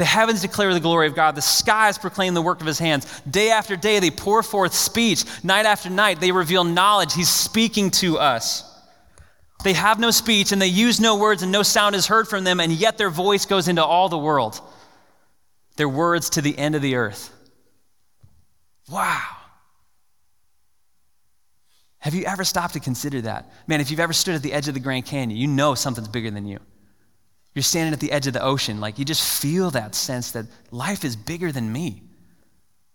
The 0.01 0.07
heavens 0.07 0.41
declare 0.41 0.73
the 0.73 0.81
glory 0.81 1.09
of 1.09 1.15
God. 1.15 1.35
The 1.35 1.43
skies 1.43 1.99
proclaim 1.99 2.33
the 2.33 2.41
work 2.41 2.63
of 2.63 2.67
his 2.67 2.79
hands. 2.79 3.21
Day 3.29 3.51
after 3.51 3.77
day, 3.77 4.01
they 4.01 4.11
pour 4.11 4.43
forth 4.43 4.73
speech. 4.73 5.27
Night 5.45 5.67
after 5.67 5.91
night, 5.91 6.21
they 6.21 6.33
reveal 6.33 6.65
knowledge. 6.65 7.13
He's 7.13 7.29
speaking 7.29 7.91
to 7.91 8.17
us. 8.17 8.65
They 9.63 9.75
have 9.75 10.01
no 10.01 10.11
speech 10.11 10.53
and 10.53 10.63
they 10.63 10.69
use 10.69 11.01
no 11.01 11.17
words, 11.17 11.43
and 11.43 11.53
no 11.53 11.63
sound 11.63 11.95
is 11.95 12.07
heard 12.07 12.29
from 12.29 12.45
them, 12.45 12.61
and 12.61 12.73
yet 12.73 12.97
their 12.97 13.11
voice 13.11 13.45
goes 13.45 13.69
into 13.69 13.85
all 13.85 14.09
the 14.09 14.17
world. 14.17 14.59
Their 15.77 15.87
words 15.87 16.31
to 16.31 16.41
the 16.41 16.57
end 16.57 16.75
of 16.75 16.81
the 16.81 16.95
earth. 16.95 17.31
Wow. 18.89 19.21
Have 21.99 22.15
you 22.15 22.25
ever 22.25 22.45
stopped 22.45 22.73
to 22.73 22.81
consider 22.81 23.21
that? 23.21 23.53
Man, 23.67 23.83
if 23.83 23.91
you've 23.91 24.01
ever 24.01 24.15
stood 24.15 24.35
at 24.35 24.43
the 24.43 24.55
edge 24.55 24.67
of 24.67 24.73
the 24.73 24.81
Grand 24.81 25.05
Canyon, 25.05 25.39
you 25.39 25.47
know 25.47 25.75
something's 25.75 26.09
bigger 26.09 26.31
than 26.31 26.47
you. 26.47 26.59
You're 27.55 27.63
standing 27.63 27.93
at 27.93 28.01
the 28.01 28.13
edge 28.13 28.27
of 28.27 28.33
the 28.33 28.43
ocean, 28.43 28.81
like 28.81 28.99
you 28.99 29.05
just 29.05 29.41
feel 29.41 29.71
that 29.73 29.95
sense 29.95 30.33
that 30.33 30.47
life 30.71 31.05
is 31.05 31.17
bigger 31.17 31.51
than 31.51 31.73
me. 31.73 32.03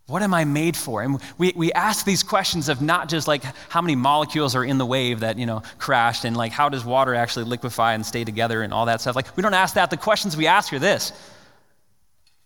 What 0.08 0.22
am 0.22 0.36
I 0.36 0.46
made 0.46 0.78
for? 0.78 1.02
And 1.02 1.20
we, 1.38 1.52
we 1.56 1.74
ask 1.74 2.06
these 2.06 2.22
questions 2.22 2.70
of 2.70 2.80
not 2.80 3.10
just 3.10 3.28
like 3.28 3.44
how 3.70 3.82
many 3.82 3.96
molecules 3.96 4.56
are 4.56 4.64
in 4.64 4.78
the 4.78 4.86
wave 4.86 5.22
that, 5.22 5.40
you 5.40 5.48
know, 5.48 5.64
crashed 5.80 6.26
and 6.26 6.38
like 6.38 6.52
how 6.52 6.70
does 6.70 6.86
water 6.86 7.16
actually 7.16 7.46
liquefy 7.46 7.94
and 7.94 8.06
stay 8.06 8.24
together 8.24 8.62
and 8.62 8.72
all 8.72 8.86
that 8.86 9.02
stuff. 9.02 9.16
Like 9.16 9.36
we 9.36 9.42
don't 9.42 9.56
ask 9.56 9.74
that. 9.76 9.90
The 9.90 9.98
questions 9.98 10.38
we 10.38 10.46
ask 10.46 10.72
are 10.74 10.80
this 10.80 11.12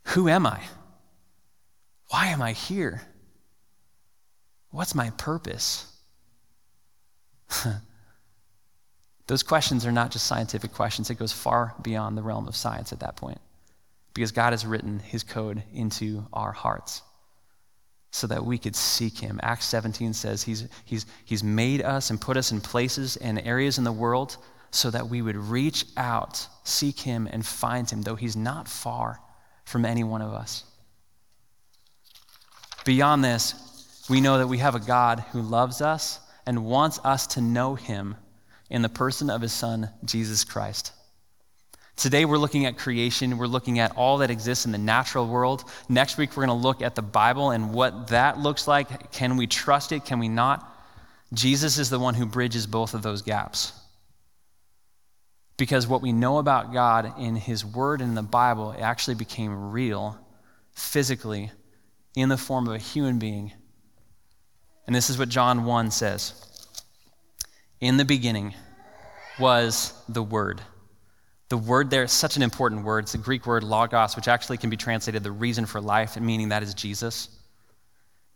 Who 0.05 0.29
am 0.29 0.47
I? 0.47 0.61
Why 2.07 2.27
am 2.27 2.41
I 2.41 2.53
here? 2.53 3.01
What's 4.71 4.95
my 4.95 5.09
purpose? 5.11 5.85
Those 9.29 9.43
questions 9.43 9.85
are 9.85 9.91
not 9.91 10.09
just 10.09 10.25
scientific 10.25 10.73
questions, 10.73 11.11
it 11.11 11.19
goes 11.19 11.31
far 11.31 11.75
beyond 11.83 12.17
the 12.17 12.23
realm 12.23 12.47
of 12.47 12.55
science 12.55 12.91
at 12.91 13.01
that 13.01 13.15
point 13.15 13.37
because 14.15 14.31
God 14.31 14.53
has 14.53 14.65
written 14.65 14.97
his 14.97 15.23
code 15.23 15.61
into 15.71 16.25
our 16.33 16.51
hearts. 16.51 17.03
so 18.11 18.25
that 18.25 18.43
we 18.43 18.57
could 18.57 18.75
seek 18.75 19.19
him. 19.19 19.39
Acts 19.43 19.65
17 19.65 20.13
says 20.13 20.41
he's, 20.41 20.67
he's, 20.83 21.05
he's 21.25 21.43
made 21.43 21.83
us 21.83 22.09
and 22.09 22.19
put 22.19 22.37
us 22.37 22.51
in 22.51 22.59
places 22.59 23.17
and 23.17 23.39
areas 23.45 23.77
in 23.77 23.83
the 23.83 23.91
world 23.91 24.37
so 24.71 24.89
that 24.89 25.07
we 25.07 25.21
would 25.21 25.35
reach 25.35 25.85
out, 25.95 26.47
seek 26.63 26.99
him, 26.99 27.29
and 27.31 27.45
find 27.45 27.87
him, 27.87 28.01
though 28.01 28.15
he's 28.15 28.35
not 28.35 28.67
far 28.67 29.19
from 29.63 29.85
any 29.85 30.03
one 30.03 30.23
of 30.23 30.33
us. 30.33 30.63
Beyond 32.83 33.23
this, 33.23 33.53
we 34.09 34.21
know 34.21 34.39
that 34.39 34.47
we 34.47 34.57
have 34.57 34.73
a 34.73 34.79
God 34.79 35.23
who 35.31 35.43
loves 35.43 35.79
us 35.79 36.19
and 36.47 36.65
wants 36.65 36.99
us 37.03 37.27
to 37.27 37.41
know 37.41 37.75
him 37.75 38.15
in 38.69 38.81
the 38.81 38.89
person 38.89 39.29
of 39.29 39.41
his 39.41 39.51
son, 39.51 39.89
Jesus 40.05 40.43
Christ. 40.43 40.93
Today, 41.95 42.23
we're 42.23 42.37
looking 42.37 42.65
at 42.65 42.77
creation. 42.77 43.37
We're 43.37 43.47
looking 43.47 43.79
at 43.79 43.95
all 43.97 44.19
that 44.19 44.29
exists 44.29 44.65
in 44.65 44.71
the 44.71 44.77
natural 44.77 45.27
world. 45.27 45.65
Next 45.89 46.17
week, 46.17 46.29
we're 46.29 46.45
going 46.45 46.57
to 46.57 46.67
look 46.67 46.81
at 46.81 46.95
the 46.95 47.01
Bible 47.01 47.51
and 47.51 47.73
what 47.73 48.07
that 48.07 48.39
looks 48.39 48.67
like. 48.69 49.11
Can 49.11 49.35
we 49.35 49.47
trust 49.47 49.91
it? 49.91 50.05
Can 50.05 50.19
we 50.19 50.29
not? 50.29 50.65
Jesus 51.33 51.77
is 51.77 51.89
the 51.89 51.99
one 51.99 52.13
who 52.13 52.25
bridges 52.25 52.65
both 52.67 52.93
of 52.93 53.01
those 53.01 53.21
gaps. 53.21 53.73
Because 55.57 55.87
what 55.87 56.01
we 56.01 56.13
know 56.13 56.37
about 56.37 56.71
God 56.71 57.19
in 57.19 57.35
His 57.35 57.65
Word 57.65 57.99
in 57.99 58.15
the 58.15 58.23
Bible 58.23 58.71
it 58.71 58.79
actually 58.79 59.15
became 59.15 59.71
real 59.71 60.17
physically 60.71 61.51
in 62.15 62.29
the 62.29 62.37
form 62.37 62.65
of 62.67 62.73
a 62.73 62.79
human 62.79 63.19
being. 63.19 63.51
And 64.87 64.95
this 64.95 65.09
is 65.09 65.19
what 65.19 65.27
John 65.27 65.65
1 65.65 65.91
says 65.91 66.45
In 67.81 67.97
the 67.97 68.05
beginning 68.05 68.53
was 69.39 69.93
the 70.09 70.23
Word 70.23 70.61
the 71.49 71.57
word 71.57 71.89
there 71.89 72.03
is 72.03 72.11
such 72.11 72.37
an 72.37 72.43
important 72.43 72.83
word. 72.83 73.05
It's 73.05 73.11
the 73.11 73.17
Greek 73.17 73.45
word 73.47 73.63
logos, 73.63 74.15
which 74.15 74.27
actually 74.27 74.57
can 74.57 74.69
be 74.69 74.77
translated 74.77 75.23
the 75.23 75.31
reason 75.31 75.65
for 75.65 75.81
life, 75.81 76.15
and 76.15 76.25
meaning 76.25 76.49
that 76.49 76.63
is 76.63 76.75
Jesus. 76.75 77.29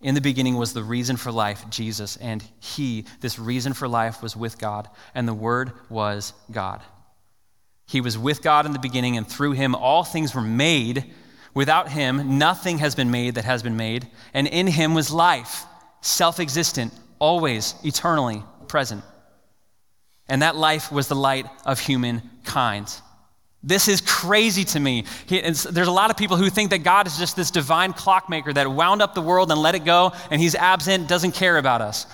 In 0.01 0.15
the 0.15 0.21
beginning 0.21 0.55
was 0.55 0.73
the 0.73 0.83
reason 0.83 1.15
for 1.15 1.31
life, 1.31 1.63
Jesus, 1.69 2.17
and 2.17 2.43
He, 2.59 3.05
this 3.21 3.37
reason 3.37 3.73
for 3.73 3.87
life, 3.87 4.21
was 4.21 4.35
with 4.35 4.57
God, 4.57 4.89
and 5.13 5.27
the 5.27 5.33
Word 5.33 5.71
was 5.89 6.33
God. 6.51 6.81
He 7.85 8.01
was 8.01 8.17
with 8.17 8.41
God 8.41 8.65
in 8.65 8.73
the 8.73 8.79
beginning, 8.79 9.15
and 9.15 9.27
through 9.27 9.51
Him 9.51 9.75
all 9.75 10.03
things 10.03 10.33
were 10.33 10.41
made. 10.41 11.05
Without 11.53 11.89
Him, 11.89 12.39
nothing 12.39 12.79
has 12.79 12.95
been 12.95 13.11
made 13.11 13.35
that 13.35 13.45
has 13.45 13.61
been 13.61 13.77
made, 13.77 14.07
and 14.33 14.47
in 14.47 14.65
Him 14.65 14.95
was 14.95 15.11
life, 15.11 15.65
self 16.01 16.39
existent, 16.39 16.91
always, 17.19 17.75
eternally 17.83 18.43
present. 18.67 19.03
And 20.29 20.41
that 20.41 20.55
life 20.55 20.91
was 20.91 21.07
the 21.07 21.15
light 21.15 21.45
of 21.65 21.79
humankind. 21.79 22.93
This 23.61 23.87
is 23.87 24.01
crazy 24.01 24.65
to 24.65 24.79
me. 24.79 25.05
He, 25.25 25.39
there's 25.39 25.87
a 25.87 25.91
lot 25.91 26.09
of 26.09 26.17
people 26.17 26.35
who 26.35 26.49
think 26.49 26.71
that 26.71 26.79
God 26.79 27.07
is 27.07 27.17
just 27.17 27.35
this 27.35 27.49
divine 27.49 27.93
clockmaker 27.93 28.51
that 28.51 28.69
wound 28.69 29.01
up 29.01 29.13
the 29.13 29.21
world 29.21 29.51
and 29.51 29.61
let 29.61 29.73
it 29.73 29.85
go, 29.85 30.11
and 30.29 30.41
he's 30.41 30.55
absent, 30.55 31.07
doesn't 31.07 31.31
care 31.33 31.57
about 31.57 31.81
us. 31.81 32.05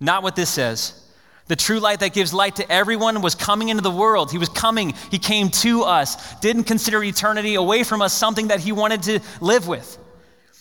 Not 0.00 0.22
what 0.22 0.36
this 0.36 0.48
says. 0.48 1.02
The 1.48 1.56
true 1.56 1.80
light 1.80 2.00
that 2.00 2.12
gives 2.12 2.34
light 2.34 2.56
to 2.56 2.72
everyone 2.72 3.22
was 3.22 3.34
coming 3.34 3.68
into 3.68 3.82
the 3.82 3.90
world. 3.90 4.32
He 4.32 4.38
was 4.38 4.48
coming, 4.48 4.94
he 5.10 5.18
came 5.18 5.50
to 5.50 5.82
us, 5.82 6.34
didn't 6.40 6.64
consider 6.64 7.02
eternity 7.04 7.54
away 7.54 7.84
from 7.84 8.02
us 8.02 8.12
something 8.12 8.48
that 8.48 8.60
he 8.60 8.72
wanted 8.72 9.02
to 9.04 9.20
live 9.40 9.68
with. 9.68 9.98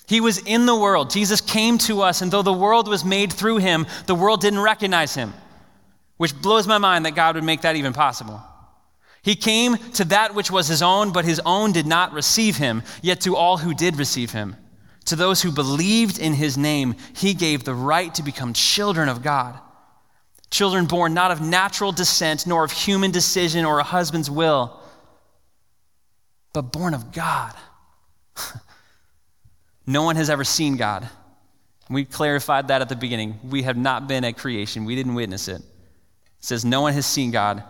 He 0.08 0.22
was 0.22 0.38
in 0.38 0.68
the 0.68 0.76
world. 0.76 1.10
Jesus 1.10 1.42
came 1.42 1.80
to 1.80 2.02
us, 2.02 2.22
and 2.22 2.32
though 2.32 2.44
the 2.44 2.54
world 2.54 2.88
was 2.88 3.04
made 3.04 3.34
through 3.34 3.58
him, 3.58 3.88
the 4.06 4.14
world 4.14 4.42
didn't 4.42 4.60
recognize 4.60 5.16
him, 5.16 5.34
which 6.18 6.40
blows 6.42 6.68
my 6.68 6.78
mind 6.78 7.06
that 7.06 7.16
God 7.16 7.36
would 7.36 7.44
make 7.44 7.62
that 7.62 7.76
even 7.76 7.94
possible. 7.94 8.42
He 9.22 9.36
came 9.36 9.78
to 9.94 10.06
that 10.06 10.36
which 10.36 10.52
was 10.52 10.68
his 10.68 10.82
own, 10.82 11.12
but 11.12 11.26
his 11.26 11.42
own 11.46 11.72
did 11.72 11.88
not 11.88 12.14
receive 12.14 12.58
him, 12.58 12.84
yet 13.02 13.22
to 13.22 13.36
all 13.36 13.58
who 13.58 13.74
did 13.74 13.98
receive 13.98 14.32
him, 14.32 14.56
to 15.06 15.16
those 15.16 15.42
who 15.42 15.52
believed 15.52 16.20
in 16.20 16.34
his 16.34 16.58
name, 16.58 16.96
he 17.16 17.34
gave 17.34 17.64
the 17.64 17.74
right 17.74 18.14
to 18.16 18.24
become 18.24 18.54
children 18.54 19.10
of 19.10 19.22
God. 19.22 19.60
Children 20.52 20.86
born 20.86 21.14
not 21.14 21.32
of 21.32 21.42
natural 21.42 21.92
descent, 21.92 22.48
nor 22.48 22.64
of 22.64 22.72
human 22.72 23.12
decision 23.12 23.66
or 23.66 23.80
a 23.80 23.84
husband's 23.84 24.30
will, 24.30 24.80
but 26.54 26.72
born 26.72 26.94
of 26.94 27.12
God. 27.12 27.54
no 29.86 30.04
one 30.04 30.16
has 30.16 30.30
ever 30.30 30.44
seen 30.44 30.78
God. 30.78 31.08
We 31.90 32.06
clarified 32.06 32.70
that 32.70 32.82
at 32.82 32.90
the 32.90 32.96
beginning. 32.96 33.40
We 33.44 33.64
have 33.64 33.78
not 33.78 34.08
been 34.08 34.24
at 34.24 34.38
creation, 34.38 34.86
we 34.86 34.96
didn't 34.96 35.16
witness 35.16 35.48
it. 35.48 35.62
Says, 36.46 36.64
No 36.64 36.82
one 36.82 36.94
has 36.94 37.06
seen 37.06 37.32
God 37.32 37.64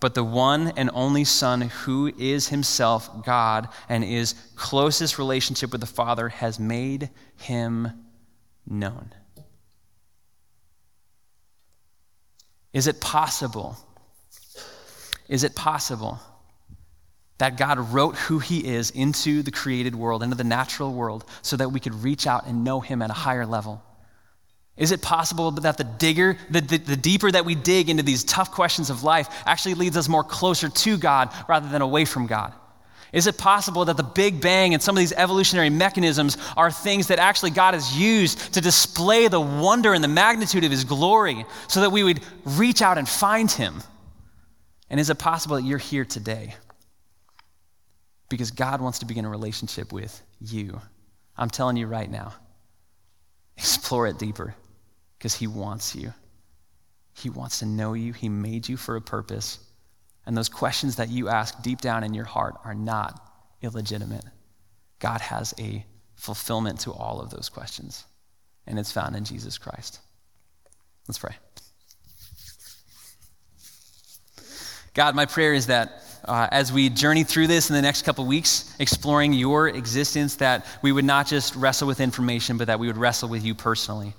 but 0.00 0.14
the 0.14 0.24
one 0.24 0.72
and 0.76 0.90
only 0.94 1.24
Son, 1.24 1.62
who 1.62 2.12
is 2.18 2.48
himself 2.48 3.24
God 3.24 3.68
and 3.88 4.04
is 4.04 4.34
closest 4.54 5.18
relationship 5.18 5.72
with 5.72 5.80
the 5.80 5.88
Father, 5.88 6.28
has 6.28 6.60
made 6.60 7.10
him 7.36 7.90
known. 8.66 9.12
Is 12.72 12.86
it 12.86 13.00
possible? 13.00 13.76
Is 15.28 15.42
it 15.42 15.56
possible 15.56 16.20
that 17.38 17.56
God 17.56 17.78
wrote 17.92 18.14
who 18.16 18.38
he 18.38 18.64
is 18.64 18.90
into 18.90 19.42
the 19.42 19.50
created 19.50 19.96
world, 19.96 20.22
into 20.22 20.36
the 20.36 20.44
natural 20.44 20.92
world, 20.92 21.24
so 21.42 21.56
that 21.56 21.70
we 21.70 21.80
could 21.80 21.94
reach 22.04 22.26
out 22.26 22.46
and 22.46 22.62
know 22.62 22.80
him 22.80 23.02
at 23.02 23.10
a 23.10 23.14
higher 23.14 23.46
level? 23.46 23.82
Is 24.78 24.92
it 24.92 25.02
possible 25.02 25.50
that 25.50 25.76
the 25.76 25.84
digger, 25.84 26.38
the, 26.50 26.60
the, 26.60 26.78
the, 26.78 26.96
deeper 26.96 27.30
that 27.32 27.44
we 27.44 27.56
dig 27.56 27.90
into 27.90 28.04
these 28.04 28.22
tough 28.22 28.52
questions 28.52 28.90
of 28.90 29.02
life, 29.02 29.28
actually 29.44 29.74
leads 29.74 29.96
us 29.96 30.08
more 30.08 30.22
closer 30.22 30.68
to 30.68 30.96
God 30.96 31.34
rather 31.48 31.68
than 31.68 31.82
away 31.82 32.04
from 32.04 32.28
God? 32.28 32.54
Is 33.12 33.26
it 33.26 33.38
possible 33.38 33.86
that 33.86 33.96
the 33.96 34.04
Big 34.04 34.40
Bang 34.40 34.74
and 34.74 34.82
some 34.82 34.96
of 34.96 35.00
these 35.00 35.12
evolutionary 35.12 35.70
mechanisms 35.70 36.36
are 36.56 36.70
things 36.70 37.08
that 37.08 37.18
actually 37.18 37.50
God 37.50 37.74
has 37.74 37.98
used 37.98 38.54
to 38.54 38.60
display 38.60 39.26
the 39.26 39.40
wonder 39.40 39.94
and 39.94 40.04
the 40.04 40.08
magnitude 40.08 40.62
of 40.62 40.70
His 40.70 40.84
glory 40.84 41.44
so 41.66 41.80
that 41.80 41.90
we 41.90 42.04
would 42.04 42.20
reach 42.44 42.80
out 42.80 42.98
and 42.98 43.08
find 43.08 43.50
Him? 43.50 43.82
And 44.90 45.00
is 45.00 45.10
it 45.10 45.18
possible 45.18 45.56
that 45.56 45.64
you're 45.64 45.78
here 45.78 46.04
today 46.04 46.54
because 48.28 48.52
God 48.52 48.80
wants 48.80 49.00
to 49.00 49.06
begin 49.06 49.24
a 49.24 49.28
relationship 49.28 49.92
with 49.92 50.22
you? 50.40 50.80
I'm 51.36 51.50
telling 51.50 51.76
you 51.76 51.88
right 51.88 52.08
now, 52.08 52.32
explore 53.56 54.06
it 54.06 54.20
deeper 54.20 54.54
because 55.18 55.34
He 55.34 55.46
wants 55.46 55.94
you. 55.94 56.12
He 57.14 57.30
wants 57.30 57.58
to 57.58 57.66
know 57.66 57.94
you. 57.94 58.12
He 58.12 58.28
made 58.28 58.68
you 58.68 58.76
for 58.76 58.96
a 58.96 59.00
purpose. 59.00 59.58
And 60.24 60.36
those 60.36 60.48
questions 60.48 60.96
that 60.96 61.08
you 61.08 61.28
ask 61.28 61.60
deep 61.62 61.80
down 61.80 62.04
in 62.04 62.14
your 62.14 62.24
heart 62.24 62.54
are 62.64 62.74
not 62.74 63.20
illegitimate. 63.62 64.24
God 65.00 65.20
has 65.20 65.52
a 65.58 65.84
fulfillment 66.14 66.80
to 66.80 66.92
all 66.92 67.20
of 67.20 67.30
those 67.30 67.48
questions, 67.48 68.04
and 68.66 68.78
it's 68.78 68.92
found 68.92 69.16
in 69.16 69.24
Jesus 69.24 69.58
Christ. 69.58 70.00
Let's 71.06 71.18
pray. 71.18 71.34
God, 74.94 75.14
my 75.14 75.26
prayer 75.26 75.54
is 75.54 75.68
that 75.68 76.02
uh, 76.24 76.48
as 76.50 76.72
we 76.72 76.88
journey 76.88 77.22
through 77.24 77.46
this 77.46 77.70
in 77.70 77.76
the 77.76 77.82
next 77.82 78.02
couple 78.02 78.26
weeks, 78.26 78.74
exploring 78.80 79.32
your 79.32 79.68
existence, 79.68 80.36
that 80.36 80.66
we 80.82 80.92
would 80.92 81.04
not 81.04 81.26
just 81.26 81.54
wrestle 81.54 81.86
with 81.86 82.00
information, 82.00 82.58
but 82.58 82.66
that 82.66 82.78
we 82.78 82.88
would 82.88 82.96
wrestle 82.96 83.28
with 83.28 83.44
you 83.44 83.54
personally 83.54 84.12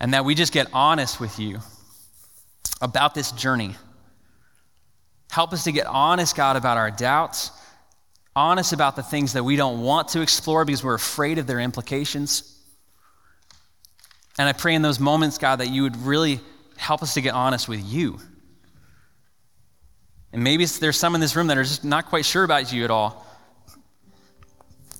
and 0.00 0.14
that 0.14 0.24
we 0.24 0.34
just 0.34 0.52
get 0.52 0.68
honest 0.72 1.20
with 1.20 1.38
you 1.38 1.60
about 2.80 3.14
this 3.14 3.32
journey. 3.32 3.74
Help 5.30 5.52
us 5.52 5.64
to 5.64 5.72
get 5.72 5.86
honest, 5.86 6.36
God, 6.36 6.56
about 6.56 6.76
our 6.76 6.90
doubts, 6.90 7.50
honest 8.34 8.72
about 8.72 8.96
the 8.96 9.02
things 9.02 9.32
that 9.32 9.44
we 9.44 9.56
don't 9.56 9.80
want 9.80 10.08
to 10.08 10.20
explore 10.20 10.64
because 10.64 10.84
we're 10.84 10.94
afraid 10.94 11.38
of 11.38 11.46
their 11.46 11.60
implications. 11.60 12.52
And 14.38 14.48
I 14.48 14.52
pray 14.52 14.74
in 14.74 14.82
those 14.82 15.00
moments, 15.00 15.38
God, 15.38 15.56
that 15.56 15.68
you 15.68 15.82
would 15.82 15.96
really 15.96 16.40
help 16.76 17.02
us 17.02 17.14
to 17.14 17.22
get 17.22 17.32
honest 17.32 17.68
with 17.68 17.82
you. 17.84 18.18
And 20.32 20.44
maybe 20.44 20.66
there's 20.66 20.98
some 20.98 21.14
in 21.14 21.20
this 21.22 21.34
room 21.34 21.46
that 21.46 21.56
are 21.56 21.62
just 21.62 21.84
not 21.84 22.06
quite 22.06 22.26
sure 22.26 22.44
about 22.44 22.70
you 22.70 22.84
at 22.84 22.90
all. 22.90 23.26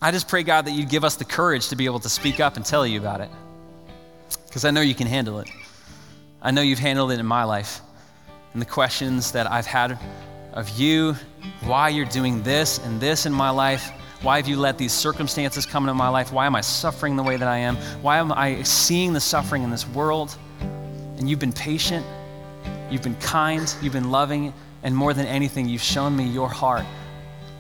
I 0.00 0.10
just 0.10 0.28
pray, 0.28 0.42
God, 0.42 0.66
that 0.66 0.72
you'd 0.72 0.88
give 0.88 1.04
us 1.04 1.16
the 1.16 1.24
courage 1.24 1.68
to 1.68 1.76
be 1.76 1.84
able 1.84 2.00
to 2.00 2.08
speak 2.08 2.40
up 2.40 2.56
and 2.56 2.64
tell 2.64 2.86
you 2.86 2.98
about 2.98 3.20
it 3.20 3.30
because 4.56 4.64
I 4.64 4.70
know 4.70 4.80
you 4.80 4.94
can 4.94 5.06
handle 5.06 5.40
it. 5.40 5.50
I 6.40 6.50
know 6.50 6.62
you've 6.62 6.78
handled 6.78 7.12
it 7.12 7.20
in 7.20 7.26
my 7.26 7.44
life. 7.44 7.82
And 8.54 8.62
the 8.62 8.64
questions 8.64 9.32
that 9.32 9.46
I've 9.52 9.66
had 9.66 9.98
of 10.54 10.70
you, 10.78 11.14
why 11.64 11.90
you're 11.90 12.06
doing 12.06 12.42
this 12.42 12.78
and 12.78 12.98
this 12.98 13.26
in 13.26 13.34
my 13.34 13.50
life, 13.50 13.92
why 14.22 14.38
have 14.38 14.48
you 14.48 14.56
let 14.56 14.78
these 14.78 14.94
circumstances 14.94 15.66
come 15.66 15.84
into 15.84 15.92
my 15.92 16.08
life? 16.08 16.32
Why 16.32 16.46
am 16.46 16.56
I 16.56 16.62
suffering 16.62 17.16
the 17.16 17.22
way 17.22 17.36
that 17.36 17.46
I 17.46 17.58
am? 17.58 17.76
Why 18.00 18.16
am 18.16 18.32
I 18.32 18.62
seeing 18.62 19.12
the 19.12 19.20
suffering 19.20 19.62
in 19.62 19.68
this 19.68 19.86
world? 19.88 20.34
And 21.18 21.28
you've 21.28 21.38
been 21.38 21.52
patient, 21.52 22.06
you've 22.90 23.02
been 23.02 23.16
kind, 23.16 23.74
you've 23.82 23.92
been 23.92 24.10
loving, 24.10 24.54
and 24.82 24.96
more 24.96 25.12
than 25.12 25.26
anything, 25.26 25.68
you've 25.68 25.82
shown 25.82 26.16
me 26.16 26.24
your 26.24 26.48
heart. 26.48 26.86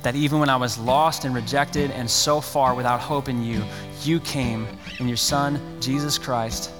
That 0.00 0.16
even 0.16 0.40
when 0.40 0.48
I 0.48 0.56
was 0.56 0.78
lost 0.78 1.26
and 1.26 1.34
rejected 1.34 1.90
and 1.90 2.10
so 2.10 2.40
far 2.40 2.74
without 2.74 3.00
hope 3.00 3.28
in 3.28 3.44
you, 3.44 3.62
you 4.02 4.18
came 4.20 4.66
in 4.98 5.08
your 5.08 5.18
Son, 5.18 5.60
Jesus 5.78 6.16
Christ, 6.16 6.70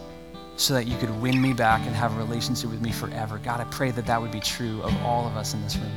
so 0.57 0.75
that 0.75 0.87
you 0.87 0.97
could 0.99 1.11
win 1.21 1.41
me 1.41 1.53
back 1.53 1.87
and 1.87 1.95
have 1.95 2.15
a 2.15 2.19
relationship 2.19 2.71
with 2.71 2.81
me 2.81 2.91
forever. 2.91 3.39
God, 3.39 3.61
I 3.61 3.65
pray 3.65 3.91
that 3.91 4.07
that 4.07 4.21
would 4.21 4.33
be 4.33 4.41
true 4.41 4.83
of 4.83 4.95
all 5.03 5.27
of 5.27 5.37
us 5.37 5.55
in 5.55 5.63
this 5.63 5.77
room. 5.77 5.93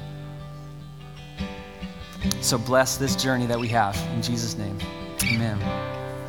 So 2.42 2.58
bless 2.58 2.98
this 2.98 3.16
journey 3.16 3.46
that 3.46 3.60
we 3.60 3.70
have. 3.70 3.96
In 4.14 4.22
Jesus' 4.22 4.58
name, 4.58 4.78
amen. 5.24 5.99